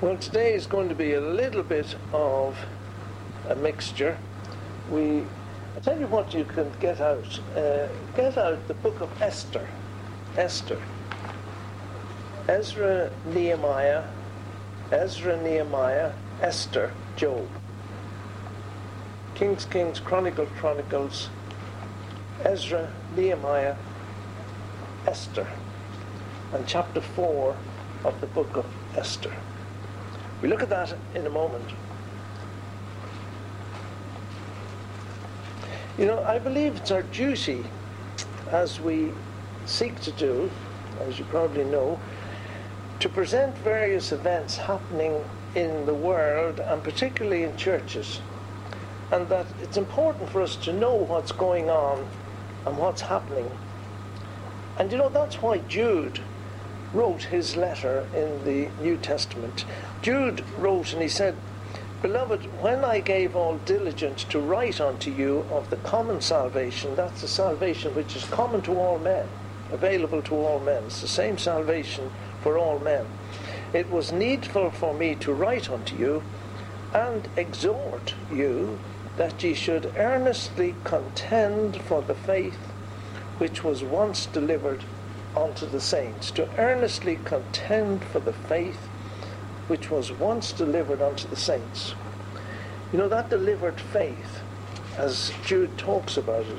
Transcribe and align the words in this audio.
Well, 0.00 0.16
today 0.16 0.54
is 0.54 0.66
going 0.66 0.88
to 0.88 0.94
be 0.94 1.12
a 1.12 1.20
little 1.20 1.62
bit 1.62 1.94
of 2.12 2.58
a 3.48 3.54
mixture. 3.54 4.18
We, 4.90 5.22
I 5.76 5.80
tell 5.82 5.98
you 5.98 6.08
what, 6.08 6.34
you 6.34 6.44
can 6.44 6.70
get 6.80 7.00
out. 7.00 7.40
Uh, 7.56 7.86
get 8.16 8.36
out 8.36 8.66
the 8.66 8.74
book 8.74 9.00
of 9.00 9.22
Esther. 9.22 9.66
Esther. 10.36 10.82
Ezra, 12.48 13.12
Nehemiah, 13.26 14.02
Ezra, 14.90 15.40
Nehemiah, 15.40 16.12
Esther, 16.42 16.92
Job. 17.14 17.48
Kings, 19.36 19.64
Kings, 19.64 20.00
Chronicles, 20.00 20.48
Chronicles, 20.58 21.30
Ezra, 22.42 22.92
Nehemiah, 23.16 23.76
Esther, 25.06 25.46
and 26.52 26.66
chapter 26.66 27.00
4 27.00 27.56
of 28.04 28.20
the 28.20 28.26
book 28.26 28.56
of 28.56 28.66
Esther. 28.96 29.32
We 30.44 30.50
look 30.50 30.62
at 30.62 30.68
that 30.68 30.94
in 31.14 31.24
a 31.24 31.30
moment. 31.30 31.64
You 35.96 36.04
know, 36.04 36.22
I 36.22 36.38
believe 36.38 36.76
it's 36.76 36.90
our 36.90 37.00
duty, 37.00 37.64
as 38.50 38.78
we 38.78 39.12
seek 39.64 39.98
to 40.02 40.10
do, 40.10 40.50
as 41.00 41.18
you 41.18 41.24
probably 41.24 41.64
know, 41.64 41.98
to 43.00 43.08
present 43.08 43.56
various 43.56 44.12
events 44.12 44.58
happening 44.58 45.24
in 45.54 45.86
the 45.86 45.94
world 45.94 46.60
and 46.60 46.84
particularly 46.84 47.44
in 47.44 47.56
churches. 47.56 48.20
And 49.12 49.26
that 49.30 49.46
it's 49.62 49.78
important 49.78 50.28
for 50.28 50.42
us 50.42 50.56
to 50.56 50.74
know 50.74 50.94
what's 50.94 51.32
going 51.32 51.70
on 51.70 52.06
and 52.66 52.76
what's 52.76 53.00
happening. 53.00 53.50
And 54.78 54.92
you 54.92 54.98
know, 54.98 55.08
that's 55.08 55.40
why 55.40 55.56
Jude 55.56 56.20
wrote 56.94 57.24
his 57.24 57.56
letter 57.56 58.06
in 58.14 58.44
the 58.44 58.68
New 58.80 58.96
Testament. 58.96 59.64
Jude 60.00 60.44
wrote 60.56 60.92
and 60.92 61.02
he 61.02 61.08
said, 61.08 61.34
Beloved, 62.00 62.44
when 62.62 62.84
I 62.84 63.00
gave 63.00 63.34
all 63.34 63.56
diligence 63.58 64.24
to 64.24 64.38
write 64.38 64.80
unto 64.80 65.10
you 65.10 65.44
of 65.50 65.70
the 65.70 65.76
common 65.76 66.20
salvation, 66.20 66.94
that's 66.94 67.22
the 67.22 67.28
salvation 67.28 67.94
which 67.94 68.14
is 68.14 68.24
common 68.24 68.62
to 68.62 68.78
all 68.78 68.98
men, 68.98 69.26
available 69.72 70.22
to 70.22 70.34
all 70.34 70.60
men. 70.60 70.84
It's 70.84 71.00
the 71.00 71.08
same 71.08 71.38
salvation 71.38 72.10
for 72.42 72.58
all 72.58 72.78
men. 72.78 73.06
It 73.72 73.90
was 73.90 74.12
needful 74.12 74.70
for 74.70 74.94
me 74.94 75.14
to 75.16 75.32
write 75.32 75.70
unto 75.70 75.96
you 75.96 76.22
and 76.92 77.26
exhort 77.36 78.14
you 78.30 78.78
that 79.16 79.42
ye 79.42 79.54
should 79.54 79.92
earnestly 79.96 80.74
contend 80.84 81.80
for 81.82 82.02
the 82.02 82.14
faith 82.14 82.58
which 83.38 83.64
was 83.64 83.82
once 83.82 84.26
delivered 84.26 84.84
unto 85.36 85.66
the 85.66 85.80
saints. 85.80 86.30
To 86.32 86.48
earnestly 86.58 87.18
contend 87.24 88.04
for 88.04 88.20
the 88.20 88.32
faith 88.32 88.88
which 89.68 89.90
was 89.90 90.12
once 90.12 90.52
delivered 90.52 91.00
unto 91.00 91.28
the 91.28 91.36
saints. 91.36 91.94
You 92.92 92.98
know, 92.98 93.08
that 93.08 93.30
delivered 93.30 93.80
faith, 93.80 94.40
as 94.96 95.32
Jude 95.44 95.76
talks 95.78 96.16
about 96.16 96.46
it, 96.46 96.58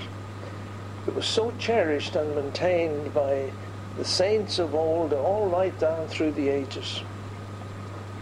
it 1.08 1.16
was 1.16 1.26
so 1.26 1.54
cherished 1.60 2.16
and 2.16 2.36
maintained 2.36 3.14
by 3.14 3.52
the 3.98 4.06
saints 4.06 4.60
of 4.60 4.74
old, 4.74 5.14
all 5.14 5.48
right 5.48 5.78
down 5.80 6.08
through 6.08 6.32
the 6.32 6.50
ages, 6.50 7.02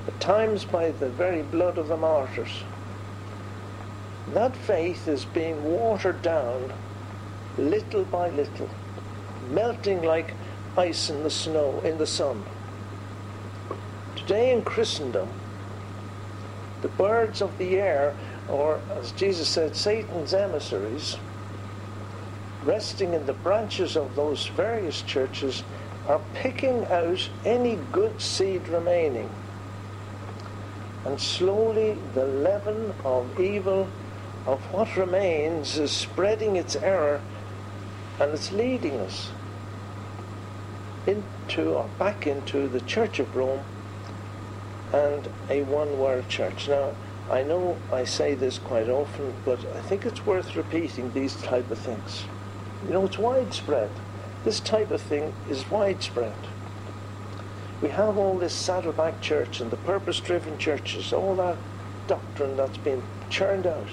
at 0.06 0.20
times 0.20 0.66
by 0.66 0.92
the 0.92 1.10
very 1.10 1.42
blood 1.42 1.78
of 1.78 1.88
the 1.88 1.98
martyrs. 1.98 2.64
That 4.34 4.56
faith 4.56 5.08
is 5.08 5.26
being 5.26 5.64
watered 5.64 6.22
down 6.22 6.74
little 7.58 8.04
by 8.04 8.30
little, 8.30 8.70
melting 9.50 10.02
like 10.02 10.34
ice 10.78 11.10
in 11.10 11.24
the 11.24 11.30
snow, 11.30 11.80
in 11.84 11.98
the 11.98 12.08
sun. 12.08 12.44
Today 14.16 14.54
in 14.54 14.64
Christendom, 14.64 15.30
the 16.82 16.88
birds 16.90 17.42
of 17.42 17.58
the 17.58 17.78
air, 17.78 18.16
or 18.50 18.80
as 18.92 19.12
Jesus 19.12 19.48
said, 19.48 19.76
Satan's 19.76 20.34
emissaries, 20.34 21.18
resting 22.64 23.14
in 23.14 23.26
the 23.26 23.34
branches 23.34 23.96
of 23.96 24.16
those 24.16 24.48
various 24.48 25.02
churches, 25.04 25.64
are 26.08 26.22
picking 26.34 26.86
out 26.86 27.30
any 27.46 27.78
good 27.92 28.20
seed 28.20 28.68
remaining. 28.68 29.30
And 31.06 31.20
slowly 31.20 31.98
the 32.14 32.26
leaven 32.26 32.94
of 33.04 33.40
evil, 33.40 33.88
of 34.46 34.60
what 34.74 34.96
remains, 34.98 35.78
is 35.78 35.92
spreading 35.92 36.56
its 36.56 36.76
error 36.76 37.22
and 38.20 38.32
it's 38.32 38.52
leading 38.52 39.00
us 39.00 39.32
into 41.06 41.74
or 41.74 41.90
back 42.00 42.28
into 42.28 42.68
the 42.68 42.82
Church 42.82 43.20
of 43.20 43.36
Rome 43.36 43.64
and 44.94 45.28
a 45.50 45.64
one 45.64 45.98
world 45.98 46.30
church. 46.30 46.68
Now, 46.68 46.94
I 47.30 47.42
know 47.44 47.78
I 47.92 48.04
say 48.04 48.36
this 48.36 48.60
quite 48.60 48.90
often, 48.90 49.34
but 49.46 49.60
I 49.76 49.82
think 49.82 50.06
it's 50.06 50.26
worth 50.26 50.56
repeating 50.56 51.12
these 51.12 51.36
type 51.42 51.70
of 51.72 51.80
things. 51.80 52.26
You 52.86 52.94
know, 52.94 53.06
it's 53.06 53.18
widespread. 53.18 53.90
This 54.44 54.60
type 54.60 54.92
of 54.92 55.02
thing 55.02 55.34
is 55.50 55.70
widespread. 55.70 56.36
We 57.82 57.90
have 57.90 58.18
all 58.18 58.38
this 58.38 58.54
Saddleback 58.54 59.22
Church 59.22 59.62
and 59.62 59.72
the 59.72 59.78
purpose 59.78 60.20
driven 60.20 60.58
churches, 60.58 61.12
all 61.12 61.36
that 61.36 61.58
doctrine 62.08 62.56
that's 62.56 62.78
been 62.78 63.02
churned 63.30 63.66
out. 63.66 63.88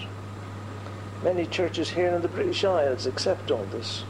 Many 1.23 1.47
churches 1.47 1.91
here 1.91 2.15
in 2.15 2.23
the 2.23 2.29
British 2.29 2.65
Isles 2.65 3.07
accept 3.07 3.51
all 3.51 3.65
this. 3.67 4.05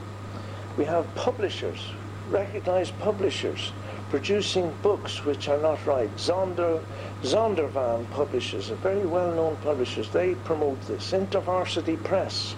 We 0.77 0.85
have 0.85 1.15
publishers, 1.15 1.93
recognized 2.31 2.99
publishers, 2.99 3.73
producing 4.11 4.73
books 4.83 5.25
which 5.25 5.49
are 5.49 5.61
not 5.61 5.85
right. 5.87 6.15
Zonder, 6.17 6.83
Zondervan 7.23 8.09
publishers, 8.11 8.71
a 8.71 8.77
very 8.77 9.07
well-known 9.07 9.57
publishers, 9.57 10.09
they 10.11 10.35
promote 10.45 10.81
this. 10.83 11.13
InterVarsity 11.13 12.03
Press, 12.03 12.55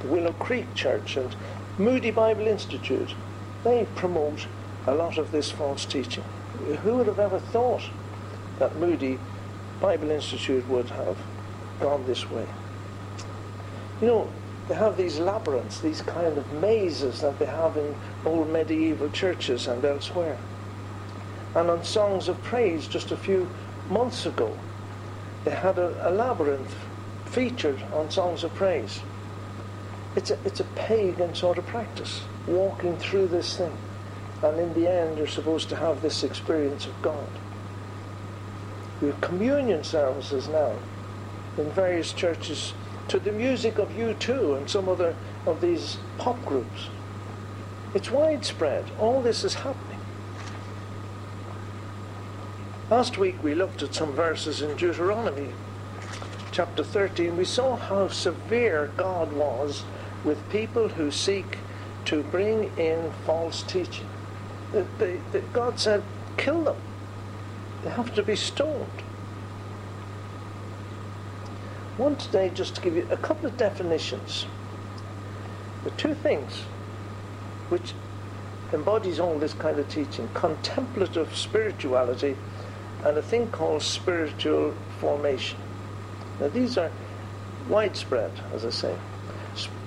the 0.00 0.08
Willow 0.08 0.32
Creek 0.34 0.72
Church 0.74 1.16
and 1.16 1.34
Moody 1.78 2.10
Bible 2.10 2.46
Institute, 2.46 3.14
they 3.64 3.86
promote 3.94 4.46
a 4.86 4.94
lot 4.94 5.18
of 5.18 5.30
this 5.32 5.50
false 5.50 5.84
teaching. 5.84 6.24
Who 6.82 6.96
would 6.96 7.06
have 7.06 7.18
ever 7.18 7.38
thought 7.38 7.82
that 8.58 8.76
Moody 8.76 9.18
Bible 9.80 10.10
Institute 10.10 10.66
would 10.68 10.90
have 10.90 11.16
gone 11.80 12.04
this 12.06 12.28
way? 12.30 12.46
You 14.00 14.06
know, 14.06 14.32
they 14.68 14.74
have 14.74 14.98
these 14.98 15.18
labyrinths, 15.18 15.80
these 15.80 16.02
kind 16.02 16.36
of 16.36 16.52
mazes 16.52 17.22
that 17.22 17.38
they 17.38 17.46
have 17.46 17.76
in 17.78 17.94
old 18.26 18.50
medieval 18.50 19.08
churches 19.10 19.66
and 19.66 19.82
elsewhere. 19.82 20.36
And 21.54 21.70
on 21.70 21.82
Songs 21.82 22.28
of 22.28 22.42
Praise 22.42 22.86
just 22.86 23.10
a 23.10 23.16
few 23.16 23.48
months 23.88 24.26
ago, 24.26 24.56
they 25.44 25.52
had 25.52 25.78
a, 25.78 26.08
a 26.08 26.12
labyrinth 26.12 26.74
featured 27.24 27.82
on 27.94 28.10
Songs 28.10 28.44
of 28.44 28.54
Praise. 28.54 29.00
It's 30.14 30.30
a, 30.30 30.38
it's 30.44 30.60
a 30.60 30.64
pagan 30.64 31.34
sort 31.34 31.56
of 31.56 31.66
practice, 31.66 32.22
walking 32.46 32.96
through 32.98 33.28
this 33.28 33.56
thing. 33.56 33.76
And 34.42 34.60
in 34.60 34.74
the 34.74 34.90
end, 34.90 35.16
you're 35.16 35.26
supposed 35.26 35.70
to 35.70 35.76
have 35.76 36.02
this 36.02 36.22
experience 36.22 36.86
of 36.86 37.00
God. 37.00 37.28
We 39.00 39.08
have 39.08 39.20
communion 39.22 39.82
services 39.82 40.48
now 40.48 40.74
in 41.56 41.70
various 41.70 42.12
churches 42.12 42.74
to 43.08 43.18
the 43.18 43.32
music 43.32 43.78
of 43.78 43.88
U2 43.90 44.56
and 44.58 44.68
some 44.68 44.88
other 44.88 45.16
of 45.46 45.60
these 45.60 45.98
pop 46.18 46.44
groups. 46.44 46.88
It's 47.94 48.10
widespread. 48.10 48.84
All 49.00 49.22
this 49.22 49.44
is 49.44 49.54
happening. 49.54 50.00
Last 52.90 53.18
week 53.18 53.42
we 53.42 53.54
looked 53.54 53.82
at 53.82 53.94
some 53.94 54.12
verses 54.12 54.60
in 54.62 54.76
Deuteronomy 54.76 55.52
chapter 56.52 56.84
13. 56.84 57.36
We 57.36 57.44
saw 57.44 57.76
how 57.76 58.08
severe 58.08 58.90
God 58.96 59.32
was 59.32 59.84
with 60.24 60.48
people 60.50 60.88
who 60.88 61.10
seek 61.10 61.58
to 62.06 62.22
bring 62.24 62.76
in 62.76 63.12
false 63.24 63.62
teaching. 63.62 64.08
God 65.52 65.78
said, 65.78 66.02
kill 66.36 66.64
them. 66.64 66.76
They 67.84 67.90
have 67.90 68.14
to 68.14 68.22
be 68.22 68.36
stoned. 68.36 69.02
Want 71.98 72.20
today 72.20 72.52
just 72.54 72.76
to 72.76 72.80
give 72.80 72.94
you 72.94 73.08
a 73.10 73.16
couple 73.16 73.46
of 73.46 73.56
definitions. 73.56 74.46
The 75.82 75.90
two 75.90 76.14
things 76.14 76.60
which 77.70 77.92
embodies 78.72 79.18
all 79.18 79.36
this 79.36 79.52
kind 79.52 79.80
of 79.80 79.88
teaching 79.88 80.28
contemplative 80.32 81.36
spirituality 81.36 82.36
and 83.04 83.18
a 83.18 83.22
thing 83.22 83.48
called 83.48 83.82
spiritual 83.82 84.74
formation. 85.00 85.58
Now, 86.38 86.48
these 86.48 86.78
are 86.78 86.92
widespread, 87.68 88.30
as 88.54 88.64
I 88.64 88.70
say. 88.70 88.96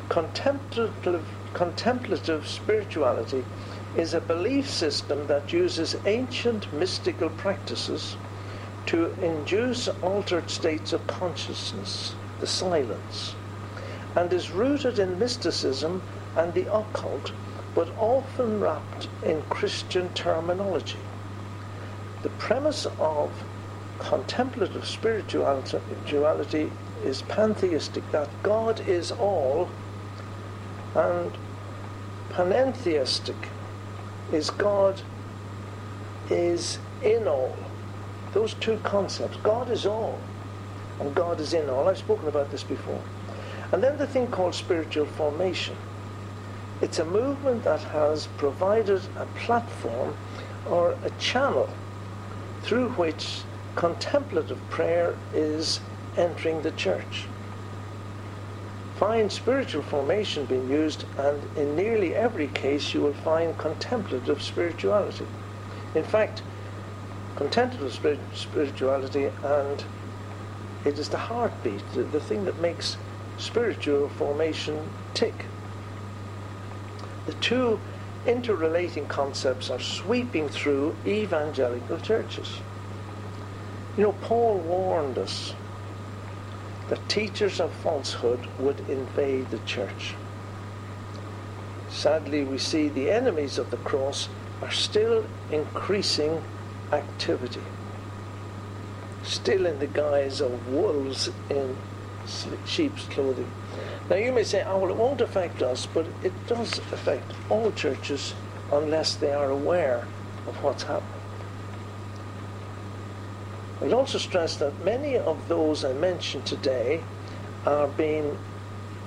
Contemplative, 0.09 1.25
contemplative 1.53 2.45
spirituality 2.45 3.45
is 3.95 4.13
a 4.13 4.19
belief 4.19 4.69
system 4.69 5.27
that 5.27 5.53
uses 5.53 5.95
ancient 6.05 6.73
mystical 6.73 7.29
practices 7.29 8.17
to 8.87 9.11
induce 9.21 9.87
altered 10.01 10.49
states 10.49 10.93
of 10.93 11.05
consciousness, 11.07 12.15
the 12.39 12.47
silence, 12.47 13.35
and 14.15 14.31
is 14.33 14.51
rooted 14.51 14.99
in 14.99 15.19
mysticism 15.19 16.01
and 16.35 16.53
the 16.53 16.73
occult, 16.73 17.31
but 17.75 17.89
often 17.97 18.59
wrapped 18.59 19.07
in 19.23 19.41
Christian 19.43 20.09
terminology. 20.13 20.99
The 22.23 22.29
premise 22.29 22.85
of 22.99 23.31
contemplative 23.99 24.85
spirituality 24.85 26.71
is 27.03 27.21
pantheistic, 27.23 28.11
that 28.11 28.29
God 28.43 28.79
is 28.87 29.11
all, 29.11 29.69
and 30.95 31.31
panentheistic 32.29 33.49
is 34.31 34.49
God 34.49 35.01
is 36.29 36.79
in 37.03 37.27
all. 37.27 37.55
Those 38.33 38.53
two 38.55 38.77
concepts. 38.83 39.37
God 39.37 39.69
is 39.69 39.85
all, 39.85 40.19
and 40.99 41.13
God 41.13 41.39
is 41.39 41.53
in 41.53 41.69
all. 41.69 41.87
I've 41.89 41.97
spoken 41.97 42.27
about 42.27 42.51
this 42.51 42.63
before. 42.63 43.01
And 43.71 43.83
then 43.83 43.97
the 43.97 44.07
thing 44.07 44.27
called 44.27 44.55
spiritual 44.55 45.05
formation. 45.05 45.75
It's 46.81 46.99
a 46.99 47.05
movement 47.05 47.63
that 47.63 47.81
has 47.81 48.27
provided 48.37 49.01
a 49.17 49.25
platform 49.37 50.15
or 50.69 50.95
a 51.03 51.09
channel 51.11 51.69
through 52.63 52.89
which 52.91 53.41
contemplative 53.75 54.59
prayer 54.69 55.15
is 55.33 55.79
entering 56.17 56.61
the 56.61 56.71
church. 56.71 57.27
Find 58.95 59.31
spiritual 59.31 59.81
formation 59.81 60.45
being 60.45 60.69
used, 60.69 61.05
and 61.17 61.41
in 61.57 61.75
nearly 61.75 62.13
every 62.13 62.47
case, 62.47 62.93
you 62.93 63.01
will 63.01 63.13
find 63.13 63.57
contemplative 63.57 64.41
spirituality. 64.41 65.25
In 65.95 66.03
fact, 66.03 66.43
contemplative 67.41 68.21
spirituality, 68.35 69.31
and 69.43 69.83
it 70.85 70.99
is 70.99 71.09
the 71.09 71.17
heartbeat, 71.17 71.81
the, 71.93 72.03
the 72.03 72.19
thing 72.19 72.45
that 72.45 72.59
makes 72.59 72.97
spiritual 73.39 74.09
formation 74.09 74.87
tick. 75.15 75.45
The 77.25 77.33
two 77.33 77.79
interrelating 78.27 79.07
concepts 79.07 79.71
are 79.71 79.79
sweeping 79.79 80.49
through 80.49 80.95
evangelical 81.03 81.97
churches. 81.97 82.59
You 83.97 84.03
know, 84.03 84.15
Paul 84.21 84.59
warned 84.59 85.17
us 85.17 85.55
that 86.89 87.09
teachers 87.09 87.59
of 87.59 87.73
falsehood 87.73 88.47
would 88.59 88.81
invade 88.81 89.49
the 89.49 89.59
church. 89.59 90.13
Sadly, 91.89 92.43
we 92.43 92.59
see 92.59 92.87
the 92.87 93.09
enemies 93.09 93.57
of 93.57 93.71
the 93.71 93.77
cross 93.77 94.29
are 94.61 94.71
still 94.71 95.25
increasing 95.51 96.43
activity, 96.91 97.61
still 99.23 99.65
in 99.65 99.79
the 99.79 99.87
guise 99.87 100.41
of 100.41 100.67
wolves 100.69 101.29
in 101.49 101.75
sheep's 102.65 103.05
clothing. 103.05 103.49
Now, 104.09 104.17
you 104.17 104.31
may 104.31 104.43
say, 104.43 104.63
oh, 104.63 104.77
well, 104.79 104.91
it 104.91 104.97
won't 104.97 105.21
affect 105.21 105.61
us, 105.61 105.85
but 105.85 106.05
it 106.23 106.33
does 106.47 106.77
affect 106.79 107.31
all 107.49 107.71
churches 107.71 108.33
unless 108.71 109.15
they 109.15 109.31
are 109.31 109.49
aware 109.49 110.07
of 110.47 110.61
what's 110.63 110.83
happening. 110.83 111.21
I'd 113.81 113.93
also 113.93 114.17
stress 114.17 114.57
that 114.57 114.85
many 114.85 115.17
of 115.17 115.47
those 115.47 115.83
I 115.83 115.93
mentioned 115.93 116.45
today 116.45 117.01
are 117.65 117.87
being 117.87 118.37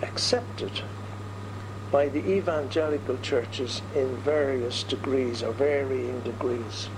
accepted 0.02 0.82
by 1.92 2.08
the 2.08 2.28
evangelical 2.28 3.16
churches 3.19 3.82
in 3.94 4.16
various 4.16 4.82
degrees 4.82 5.42
or 5.44 5.52
varying 5.52 6.20
degrees. 6.20 6.88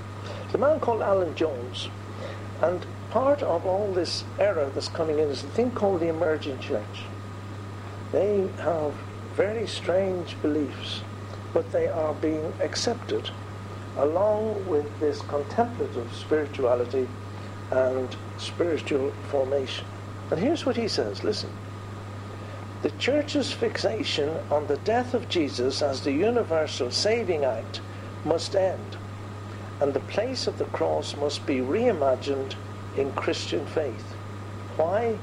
There's 0.46 0.54
a 0.54 0.58
man 0.58 0.78
called 0.78 1.02
Alan 1.02 1.34
Jones, 1.34 1.88
and 2.62 2.86
part 3.10 3.42
of 3.42 3.66
all 3.66 3.92
this 3.92 4.22
error 4.38 4.70
that's 4.72 4.88
coming 4.88 5.18
in 5.18 5.28
is 5.28 5.42
a 5.42 5.48
thing 5.48 5.72
called 5.72 6.00
the 6.00 6.08
emerging 6.08 6.60
church. 6.60 7.02
They 8.12 8.48
have 8.60 8.94
very 9.34 9.66
strange 9.66 10.40
beliefs, 10.42 11.02
but 11.52 11.72
they 11.72 11.88
are 11.88 12.14
being 12.14 12.52
accepted 12.60 13.30
along 13.96 14.64
with 14.68 14.86
this 15.00 15.20
contemplative 15.22 16.14
spirituality 16.14 17.08
and 17.72 18.14
spiritual 18.38 19.10
formation. 19.28 19.84
And 20.30 20.38
here's 20.38 20.64
what 20.64 20.76
he 20.76 20.86
says 20.86 21.24
listen. 21.24 21.50
The 22.82 22.90
church's 22.92 23.50
fixation 23.50 24.28
on 24.48 24.68
the 24.68 24.76
death 24.78 25.12
of 25.12 25.28
Jesus 25.28 25.82
as 25.82 26.02
the 26.02 26.12
universal 26.12 26.92
saving 26.92 27.44
act 27.44 27.80
must 28.24 28.54
end, 28.54 28.96
and 29.80 29.92
the 29.92 30.00
place 30.00 30.46
of 30.46 30.58
the 30.58 30.64
cross 30.66 31.16
must 31.16 31.46
be 31.46 31.56
reimagined 31.56 32.54
in 32.96 33.12
Christian 33.12 33.66
faith. 33.66 34.14
Why? 34.76 35.18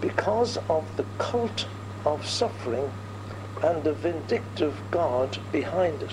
Because 0.00 0.56
of 0.68 0.84
the 0.96 1.04
cult 1.18 1.66
of 2.04 2.26
suffering 2.26 2.90
and 3.62 3.84
the 3.84 3.92
vindictive 3.92 4.80
God 4.90 5.38
behind 5.52 6.02
it. 6.02 6.12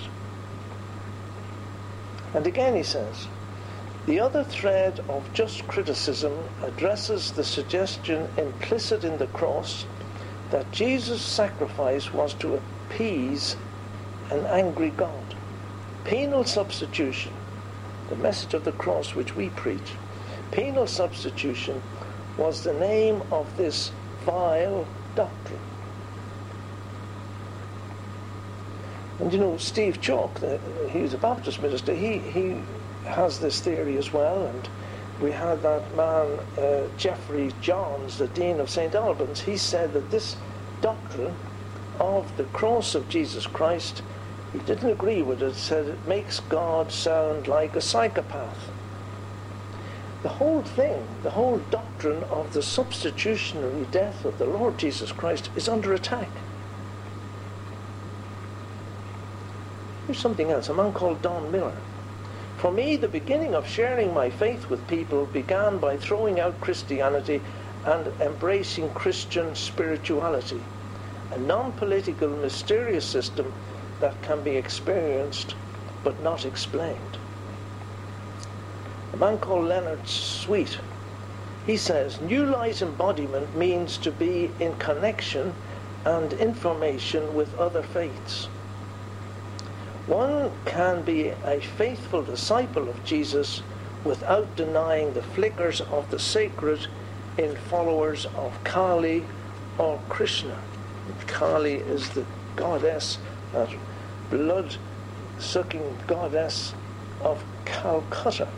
And 2.34 2.46
again 2.46 2.76
he 2.76 2.82
says, 2.82 3.26
the 4.06 4.20
other 4.20 4.44
thread 4.44 5.00
of 5.08 5.30
just 5.34 5.66
criticism 5.68 6.32
addresses 6.62 7.32
the 7.32 7.44
suggestion 7.44 8.28
implicit 8.38 9.04
in 9.04 9.18
the 9.18 9.26
cross 9.28 9.84
that 10.50 10.72
Jesus' 10.72 11.20
sacrifice 11.20 12.12
was 12.12 12.32
to 12.34 12.54
appease 12.54 13.56
an 14.30 14.46
angry 14.46 14.90
God. 14.90 15.34
Penal 16.04 16.44
substitution, 16.44 17.32
the 18.08 18.16
message 18.16 18.54
of 18.54 18.64
the 18.64 18.72
cross 18.72 19.14
which 19.14 19.36
we 19.36 19.50
preach, 19.50 19.92
penal 20.50 20.86
substitution 20.86 21.82
was 22.36 22.62
the 22.62 22.74
name 22.74 23.22
of 23.30 23.56
this 23.56 23.90
vile 24.24 24.86
doctrine. 25.14 25.60
And 29.18 29.32
you 29.32 29.38
know, 29.38 29.56
Steve 29.56 30.00
Chalke, 30.00 30.60
he 30.90 31.00
was 31.00 31.12
a 31.12 31.18
Baptist 31.18 31.60
minister, 31.60 31.94
he, 31.94 32.18
he 32.18 32.60
has 33.04 33.40
this 33.40 33.60
theory 33.60 33.96
as 33.96 34.12
well, 34.12 34.46
and 34.46 34.68
we 35.20 35.32
had 35.32 35.62
that 35.62 35.96
man, 35.96 36.38
uh, 36.56 36.86
Jeffrey 36.96 37.52
Johns, 37.60 38.18
the 38.18 38.28
Dean 38.28 38.60
of 38.60 38.70
St. 38.70 38.94
Albans, 38.94 39.40
he 39.40 39.56
said 39.56 39.92
that 39.94 40.10
this 40.10 40.36
doctrine 40.80 41.34
of 41.98 42.36
the 42.36 42.44
cross 42.44 42.94
of 42.94 43.08
Jesus 43.08 43.46
Christ, 43.46 44.02
he 44.52 44.58
didn't 44.60 44.90
agree 44.90 45.22
with 45.22 45.42
it, 45.42 45.54
said 45.54 45.86
it 45.86 46.06
makes 46.06 46.40
God 46.40 46.90
sound 46.92 47.48
like 47.48 47.76
a 47.76 47.80
psychopath. 47.80 48.70
The 50.22 50.28
whole 50.28 50.62
thing, 50.62 51.06
the 51.22 51.30
whole 51.30 51.58
doctrine 51.70 52.24
of 52.24 52.52
the 52.52 52.62
substitutionary 52.62 53.86
death 53.90 54.24
of 54.24 54.38
the 54.38 54.46
Lord 54.46 54.78
Jesus 54.78 55.12
Christ 55.12 55.50
is 55.54 55.68
under 55.68 55.94
attack. 55.94 56.28
Here's 60.06 60.18
something 60.18 60.50
else. 60.50 60.68
A 60.68 60.74
man 60.74 60.92
called 60.92 61.22
Don 61.22 61.52
Miller 61.52 61.76
for 62.58 62.72
me, 62.72 62.96
the 62.96 63.06
beginning 63.06 63.54
of 63.54 63.68
sharing 63.68 64.12
my 64.12 64.30
faith 64.30 64.68
with 64.68 64.88
people 64.88 65.26
began 65.26 65.78
by 65.78 65.96
throwing 65.96 66.40
out 66.40 66.60
Christianity 66.60 67.40
and 67.84 68.08
embracing 68.20 68.90
Christian 68.90 69.54
spirituality, 69.54 70.60
a 71.30 71.38
non 71.38 71.70
political, 71.70 72.28
mysterious 72.28 73.04
system 73.04 73.52
that 74.00 74.20
can 74.22 74.42
be 74.42 74.56
experienced 74.56 75.54
but 76.04 76.22
not 76.22 76.44
explained. 76.44 77.18
A 79.12 79.16
man 79.16 79.38
called 79.38 79.66
Leonard 79.66 80.06
Sweet, 80.06 80.78
he 81.66 81.76
says, 81.76 82.20
New 82.20 82.46
Light 82.46 82.80
embodiment 82.80 83.56
means 83.56 83.98
to 83.98 84.10
be 84.10 84.50
in 84.60 84.74
connection 84.76 85.54
and 86.04 86.32
information 86.34 87.34
with 87.34 87.54
other 87.58 87.82
faiths. 87.82 88.48
One 90.06 90.50
can 90.64 91.02
be 91.02 91.28
a 91.28 91.60
faithful 91.60 92.22
disciple 92.22 92.88
of 92.88 93.04
Jesus 93.04 93.62
without 94.04 94.56
denying 94.56 95.12
the 95.12 95.22
flickers 95.22 95.82
of 95.82 96.10
the 96.10 96.18
sacred 96.18 96.86
in 97.36 97.54
followers 97.56 98.24
of 98.36 98.64
Kali 98.64 99.24
or 99.76 100.00
Krishna. 100.08 100.58
Kali 101.26 101.74
is 101.74 102.08
the 102.10 102.24
goddess, 102.56 103.18
that 103.52 103.70
blood 104.30 104.76
sucking 105.38 105.98
goddess 106.06 106.74
of 107.20 107.44
Calcutta, 107.64 108.48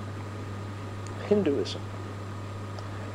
Hinduism. 1.28 1.80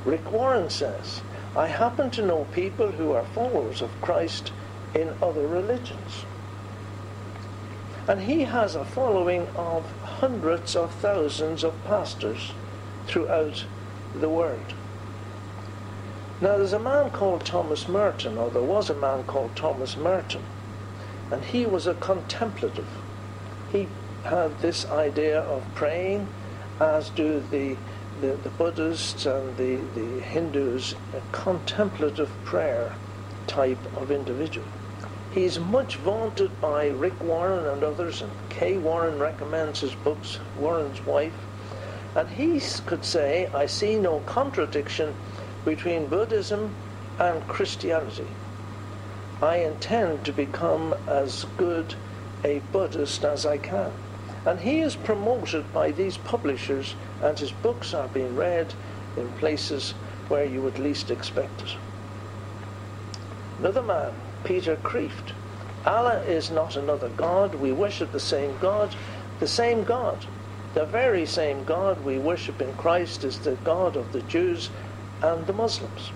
Rick 0.06 0.32
Warren 0.32 0.70
says, 0.70 1.22
I 1.56 1.68
happen 1.68 2.12
to 2.12 2.26
know 2.26 2.46
people 2.54 2.92
who 2.92 3.12
are 3.12 3.26
followers 3.26 3.82
of 3.82 4.02
Christ 4.02 4.52
in 4.94 5.14
other 5.22 5.48
religions. 5.48 6.26
And 8.08 8.22
he 8.22 8.44
has 8.44 8.76
a 8.76 8.86
following 8.86 9.48
of 9.56 9.84
hundreds 10.04 10.76
of 10.76 10.94
thousands 10.96 11.64
of 11.64 11.84
pastors 11.86 12.52
throughout 13.08 13.66
the 14.14 14.30
world. 14.30 14.74
Now, 16.42 16.58
there's 16.58 16.74
a 16.74 16.80
man 16.80 17.10
called 17.12 17.46
Thomas 17.46 17.88
Merton, 17.88 18.38
or 18.38 18.50
there 18.50 18.62
was 18.62 18.90
a 18.90 18.96
man 18.96 19.24
called 19.24 19.56
Thomas 19.56 19.96
Merton, 19.98 20.44
and 21.32 21.44
he 21.44 21.66
was 21.66 21.88
a 21.88 21.94
contemplative. 21.96 22.88
He 23.72 23.88
had 24.24 24.60
this 24.60 24.86
idea 24.90 25.42
of 25.42 25.64
praying, 25.76 26.28
as 26.80 27.10
do 27.10 27.44
the, 27.52 27.76
the, 28.22 28.34
the 28.44 28.50
Buddhists 28.50 29.26
and 29.26 29.56
the, 29.58 29.78
the 29.96 30.20
Hindus, 30.22 30.96
a 31.14 31.22
contemplative 31.32 32.30
prayer 32.44 32.94
type 33.48 33.78
of 33.98 34.12
individual. 34.12 34.68
He's 35.32 35.60
much 35.60 35.98
vaunted 35.98 36.62
by 36.62 36.88
Rick 36.88 37.22
Warren 37.22 37.66
and 37.66 37.84
others, 37.84 38.22
and 38.22 38.32
Kay 38.50 38.78
Warren 38.78 39.20
recommends 39.20 39.82
his 39.82 39.94
books, 39.94 40.40
Warren's 40.58 41.06
wife. 41.06 41.34
And 42.16 42.30
he 42.30 42.62
could 42.86 43.04
say, 43.04 43.50
I 43.54 43.66
see 43.66 43.98
no 43.98 44.22
contradiction 44.22 45.14
between 45.66 46.08
Buddhism 46.08 46.74
and 47.20 47.46
Christianity. 47.50 48.28
I 49.42 49.58
intend 49.58 50.26
to 50.26 50.32
become 50.32 50.96
as 51.08 51.46
good 51.58 51.96
a 52.44 52.62
Buddhist 52.72 53.26
as 53.26 53.46
I 53.46 53.58
can. 53.58 53.92
And 54.46 54.60
he 54.60 54.80
is 54.80 54.96
promoted 54.96 55.74
by 55.74 55.92
these 55.92 56.18
publishers, 56.18 56.96
and 57.22 57.38
his 57.38 57.52
books 57.52 57.94
are 57.94 58.08
being 58.08 58.36
read 58.36 58.74
in 59.18 59.28
places 59.34 59.92
where 60.28 60.46
you 60.46 60.62
would 60.62 60.80
least 60.80 61.12
expect 61.12 61.62
it. 61.62 61.76
Another 63.60 63.82
man, 63.82 64.14
Peter 64.44 64.76
Kreeft. 64.78 65.34
Allah 65.86 66.22
is 66.22 66.52
not 66.52 66.76
another 66.76 67.10
God. 67.10 67.56
We 67.56 67.72
worship 67.72 68.12
the 68.12 68.20
same 68.20 68.56
God. 68.60 68.96
The 69.40 69.48
same 69.48 69.84
God. 69.84 70.26
The 70.74 70.86
very 70.86 71.26
same 71.26 71.64
God 71.64 72.04
we 72.04 72.20
worship 72.20 72.62
in 72.62 72.74
Christ 72.74 73.24
is 73.24 73.40
the 73.40 73.56
God 73.64 73.96
of 73.96 74.12
the 74.12 74.22
Jews 74.24 74.70
and 75.22 75.46
the 75.48 75.54
Muslims. 75.54 76.12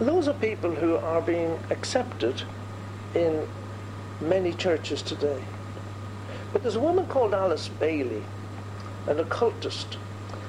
Those 0.00 0.28
are 0.28 0.34
people 0.34 0.74
who 0.74 0.96
are 0.96 1.20
being 1.20 1.58
accepted 1.68 2.42
in 3.14 3.46
many 4.18 4.54
churches 4.54 5.02
today. 5.02 5.44
But 6.54 6.62
there's 6.62 6.76
a 6.76 6.80
woman 6.80 7.06
called 7.06 7.34
Alice 7.34 7.68
Bailey, 7.68 8.22
an 9.06 9.20
occultist, 9.20 9.98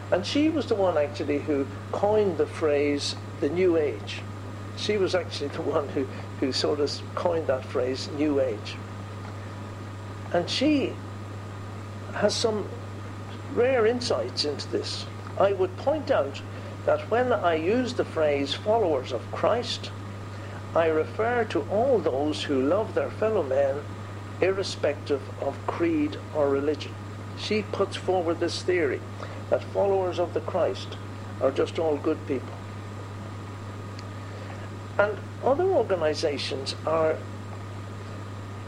and 0.10 0.26
she 0.26 0.48
was 0.48 0.68
the 0.68 0.76
one 0.76 0.98
actually 0.98 1.40
who 1.40 1.68
coined 1.92 2.38
the 2.38 2.48
phrase 2.48 3.16
the 3.42 3.50
New 3.50 3.76
Age. 3.76 4.22
She 4.78 4.98
was 4.98 5.14
actually 5.14 5.50
the 5.50 5.62
one 5.64 5.90
who, 5.90 6.08
who 6.40 6.54
sort 6.54 6.80
of 6.80 6.90
coined 7.16 7.48
that 7.48 7.66
phrase, 7.66 8.10
New 8.18 8.40
Age. 8.40 8.76
And 10.34 10.50
she 10.50 10.94
has 12.14 12.34
some 12.34 12.70
rare 13.54 13.86
insights 13.86 14.46
into 14.46 14.70
this. 14.70 15.06
I 15.38 15.52
would 15.52 15.76
point 15.76 16.10
out 16.10 16.42
that 16.86 17.10
when 17.12 17.32
I 17.32 17.56
use 17.56 17.94
the 17.94 18.06
phrase 18.06 18.54
followers 18.54 19.12
of 19.12 19.32
Christ, 19.32 19.92
I 20.76 20.88
refer 20.88 21.44
to 21.46 21.62
all 21.70 22.00
those 22.00 22.44
who 22.44 22.62
love 22.62 22.94
their 22.94 23.10
fellow 23.12 23.44
men 23.44 23.82
irrespective 24.40 25.22
of 25.42 25.68
creed 25.68 26.18
or 26.34 26.50
religion. 26.50 26.94
She 27.38 27.62
puts 27.62 27.96
forward 27.96 28.40
this 28.40 28.62
theory 28.64 29.00
that 29.50 29.64
followers 29.64 30.20
of 30.20 30.34
the 30.34 30.42
Christ 30.42 30.98
are 31.42 31.52
just 31.52 31.78
all 31.78 31.98
good 31.98 32.26
people. 32.28 32.54
And 34.98 35.18
other 35.44 35.66
organizations 35.66 36.76
are 36.86 37.18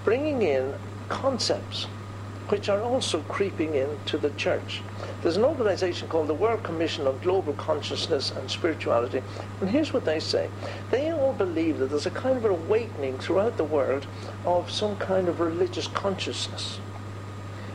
bringing 0.04 0.42
in 0.42 0.74
concepts 1.10 1.88
which 2.50 2.70
are 2.70 2.82
also 2.82 3.22
creeping 3.30 3.76
into 3.76 4.18
the 4.18 4.30
church. 4.32 4.82
There's 5.22 5.38
an 5.38 5.46
organization 5.46 6.08
called 6.08 6.28
the 6.28 6.34
World 6.34 6.64
Commission 6.64 7.08
on 7.08 7.20
Global 7.20 7.54
Consciousness 7.54 8.32
and 8.32 8.50
Spirituality, 8.50 9.22
and 9.62 9.70
here's 9.70 9.94
what 9.94 10.06
they 10.06 10.20
say. 10.20 10.50
They 10.92 11.12
all 11.12 11.34
believe 11.34 11.80
that 11.80 11.88
there's 11.88 12.06
a 12.06 12.12
kind 12.12 12.38
of 12.38 12.46
an 12.46 12.52
awakening 12.52 13.20
throughout 13.20 13.58
the 13.58 13.64
world 13.64 14.06
of 14.46 14.70
some 14.70 14.98
kind 14.98 15.28
of 15.28 15.40
religious 15.40 15.88
consciousness. 15.88 16.80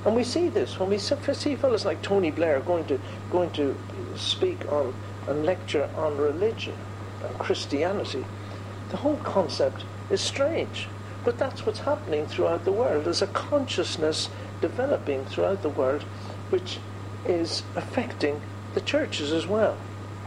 And 0.05 0.15
we 0.15 0.25
see 0.25 0.49
this 0.49 0.79
when 0.79 0.91
we 0.91 0.99
see 0.99 1.57
fellows 1.57 1.85
like 1.85 2.03
Tony 2.03 2.31
Blair 2.31 2.61
going 2.61 2.85
to 2.87 3.01
going 3.31 3.51
to 3.51 3.77
speak 4.17 4.71
on 4.71 4.95
and 5.27 5.45
lecture 5.45 5.91
on 5.97 6.17
religion 6.17 6.75
and 7.25 7.39
Christianity. 7.39 8.25
The 8.91 8.99
whole 8.99 9.17
concept 9.19 9.85
is 10.11 10.21
strange. 10.21 10.89
But 11.25 11.37
that's 11.37 11.67
what's 11.67 11.81
happening 11.81 12.27
throughout 12.27 12.65
the 12.65 12.73
world. 12.73 13.05
There's 13.05 13.23
a 13.23 13.27
consciousness 13.27 14.31
developing 14.61 15.25
throughout 15.25 15.63
the 15.63 15.69
world 15.69 16.03
which 16.51 16.79
is 17.27 17.63
affecting 17.77 18.41
the 18.75 18.81
churches 18.81 19.33
as 19.33 19.47
well. 19.47 19.77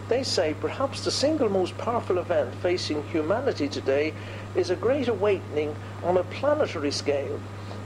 They 0.10 0.24
say 0.24 0.54
perhaps 0.60 1.04
the 1.04 1.12
single 1.12 1.48
most 1.48 1.78
powerful 1.78 2.18
event 2.18 2.54
facing 2.56 3.04
humanity 3.04 3.70
today 3.70 4.14
is 4.56 4.70
a 4.70 4.76
great 4.76 5.08
awakening 5.08 5.76
on 6.04 6.18
a 6.18 6.24
planetary 6.24 6.92
scale 6.92 7.40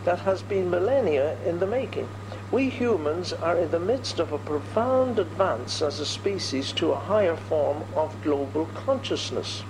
that 0.05 0.19
has 0.19 0.41
been 0.41 0.69
millennia 0.69 1.37
in 1.45 1.59
the 1.59 1.67
making. 1.67 2.07
We 2.51 2.69
humans 2.69 3.33
are 3.33 3.57
in 3.57 3.71
the 3.71 3.79
midst 3.79 4.19
of 4.19 4.31
a 4.31 4.37
profound 4.37 5.19
advance 5.19 5.81
as 5.81 5.99
a 5.99 6.05
species 6.05 6.71
to 6.73 6.91
a 6.91 6.99
higher 6.99 7.35
form 7.35 7.83
of 7.95 8.21
global 8.23 8.67
consciousness. 8.73 9.63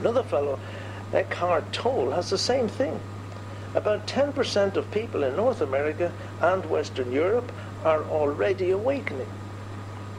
Another 0.00 0.22
fellow, 0.22 0.58
Eckhart 1.12 1.72
Tolle, 1.72 2.12
has 2.12 2.30
the 2.30 2.38
same 2.38 2.68
thing. 2.68 3.00
About 3.74 4.06
10% 4.06 4.76
of 4.76 4.90
people 4.92 5.24
in 5.24 5.34
North 5.34 5.60
America 5.60 6.12
and 6.40 6.64
Western 6.66 7.10
Europe 7.10 7.50
are 7.84 8.04
already 8.04 8.70
awakening. 8.70 9.28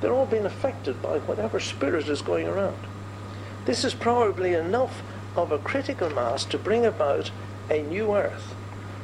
They're 0.01 0.13
all 0.13 0.25
being 0.25 0.45
affected 0.45 1.01
by 1.01 1.19
whatever 1.19 1.59
spirit 1.59 2.09
is 2.09 2.21
going 2.21 2.47
around. 2.47 2.77
This 3.65 3.85
is 3.85 3.93
probably 3.93 4.53
enough 4.53 5.01
of 5.35 5.51
a 5.51 5.57
critical 5.57 6.09
mass 6.09 6.43
to 6.45 6.57
bring 6.57 6.85
about 6.85 7.31
a 7.69 7.81
new 7.81 8.15
earth. 8.15 8.53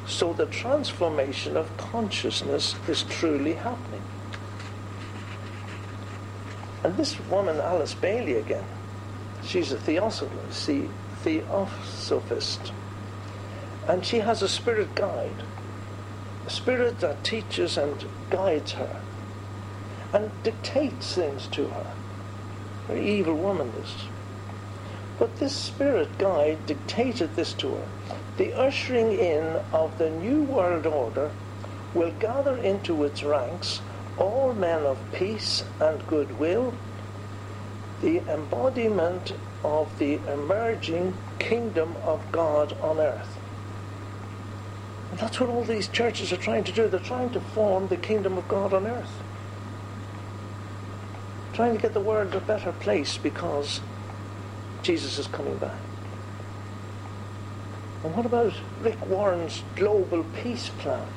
So 0.05 0.33
the 0.33 0.45
transformation 0.47 1.55
of 1.55 1.75
consciousness 1.77 2.75
is 2.87 3.03
truly 3.03 3.53
happening. 3.53 4.03
And 6.83 6.97
this 6.97 7.19
woman, 7.21 7.57
Alice 7.57 7.93
Bailey, 7.93 8.35
again, 8.35 8.65
she's 9.43 9.71
a 9.71 9.77
theosophist, 9.77 10.89
theosophist. 11.23 12.71
And 13.91 14.05
she 14.05 14.19
has 14.19 14.41
a 14.41 14.47
spirit 14.47 14.95
guide, 14.95 15.43
a 16.47 16.49
spirit 16.49 17.01
that 17.01 17.25
teaches 17.25 17.75
and 17.75 18.05
guides 18.29 18.71
her 18.71 19.01
and 20.13 20.31
dictates 20.43 21.13
things 21.13 21.45
to 21.47 21.67
her. 21.67 21.87
Very 22.87 23.05
evil 23.05 23.35
woman, 23.35 23.73
this. 23.73 24.05
But 25.19 25.35
this 25.39 25.53
spirit 25.53 26.17
guide 26.17 26.65
dictated 26.65 27.35
this 27.35 27.51
to 27.55 27.71
her. 27.71 27.87
The 28.37 28.53
ushering 28.53 29.11
in 29.11 29.59
of 29.73 29.97
the 29.97 30.09
new 30.09 30.43
world 30.43 30.85
order 30.85 31.29
will 31.93 32.11
gather 32.11 32.55
into 32.55 33.03
its 33.03 33.23
ranks 33.23 33.81
all 34.17 34.53
men 34.53 34.83
of 34.83 34.99
peace 35.11 35.65
and 35.81 36.07
goodwill, 36.07 36.73
the 38.01 38.19
embodiment 38.19 39.33
of 39.65 39.99
the 39.99 40.13
emerging 40.31 41.13
kingdom 41.39 41.97
of 42.05 42.21
God 42.31 42.71
on 42.81 42.97
earth. 42.97 43.40
And 45.11 45.19
that's 45.19 45.39
what 45.39 45.49
all 45.49 45.63
these 45.63 45.89
churches 45.89 46.31
are 46.31 46.37
trying 46.37 46.63
to 46.63 46.71
do. 46.71 46.87
They're 46.87 46.99
trying 46.99 47.31
to 47.31 47.41
form 47.41 47.87
the 47.87 47.97
kingdom 47.97 48.37
of 48.37 48.47
God 48.47 48.73
on 48.73 48.87
earth. 48.87 49.11
Trying 51.53 51.75
to 51.75 51.81
get 51.81 51.93
the 51.93 51.99
world 51.99 52.33
a 52.33 52.39
better 52.39 52.71
place 52.71 53.17
because 53.17 53.81
Jesus 54.81 55.19
is 55.19 55.27
coming 55.27 55.57
back. 55.57 55.77
And 58.03 58.15
what 58.15 58.25
about 58.25 58.53
Rick 58.81 59.05
Warren's 59.07 59.63
global 59.75 60.23
peace 60.41 60.69
plan? 60.79 61.07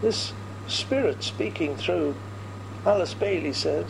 This 0.00 0.32
spirit 0.68 1.24
speaking 1.24 1.76
through 1.76 2.14
Alice 2.86 3.14
Bailey 3.14 3.52
said, 3.52 3.86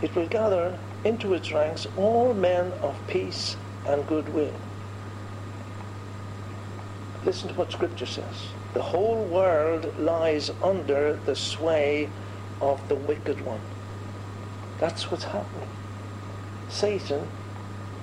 it 0.00 0.14
will 0.14 0.28
gather 0.28 0.78
into 1.04 1.34
its 1.34 1.52
ranks 1.52 1.86
all 1.96 2.32
men 2.32 2.72
of 2.80 2.96
peace 3.08 3.56
and 3.86 4.06
goodwill. 4.06 4.54
Listen 7.24 7.48
to 7.48 7.54
what 7.54 7.72
Scripture 7.72 8.06
says. 8.06 8.48
The 8.74 8.82
whole 8.82 9.24
world 9.24 9.98
lies 9.98 10.50
under 10.62 11.18
the 11.26 11.34
sway 11.34 12.08
of 12.60 12.86
the 12.88 12.94
wicked 12.94 13.40
one. 13.44 13.60
That's 14.78 15.10
what's 15.10 15.24
happening. 15.24 15.68
Satan 16.68 17.26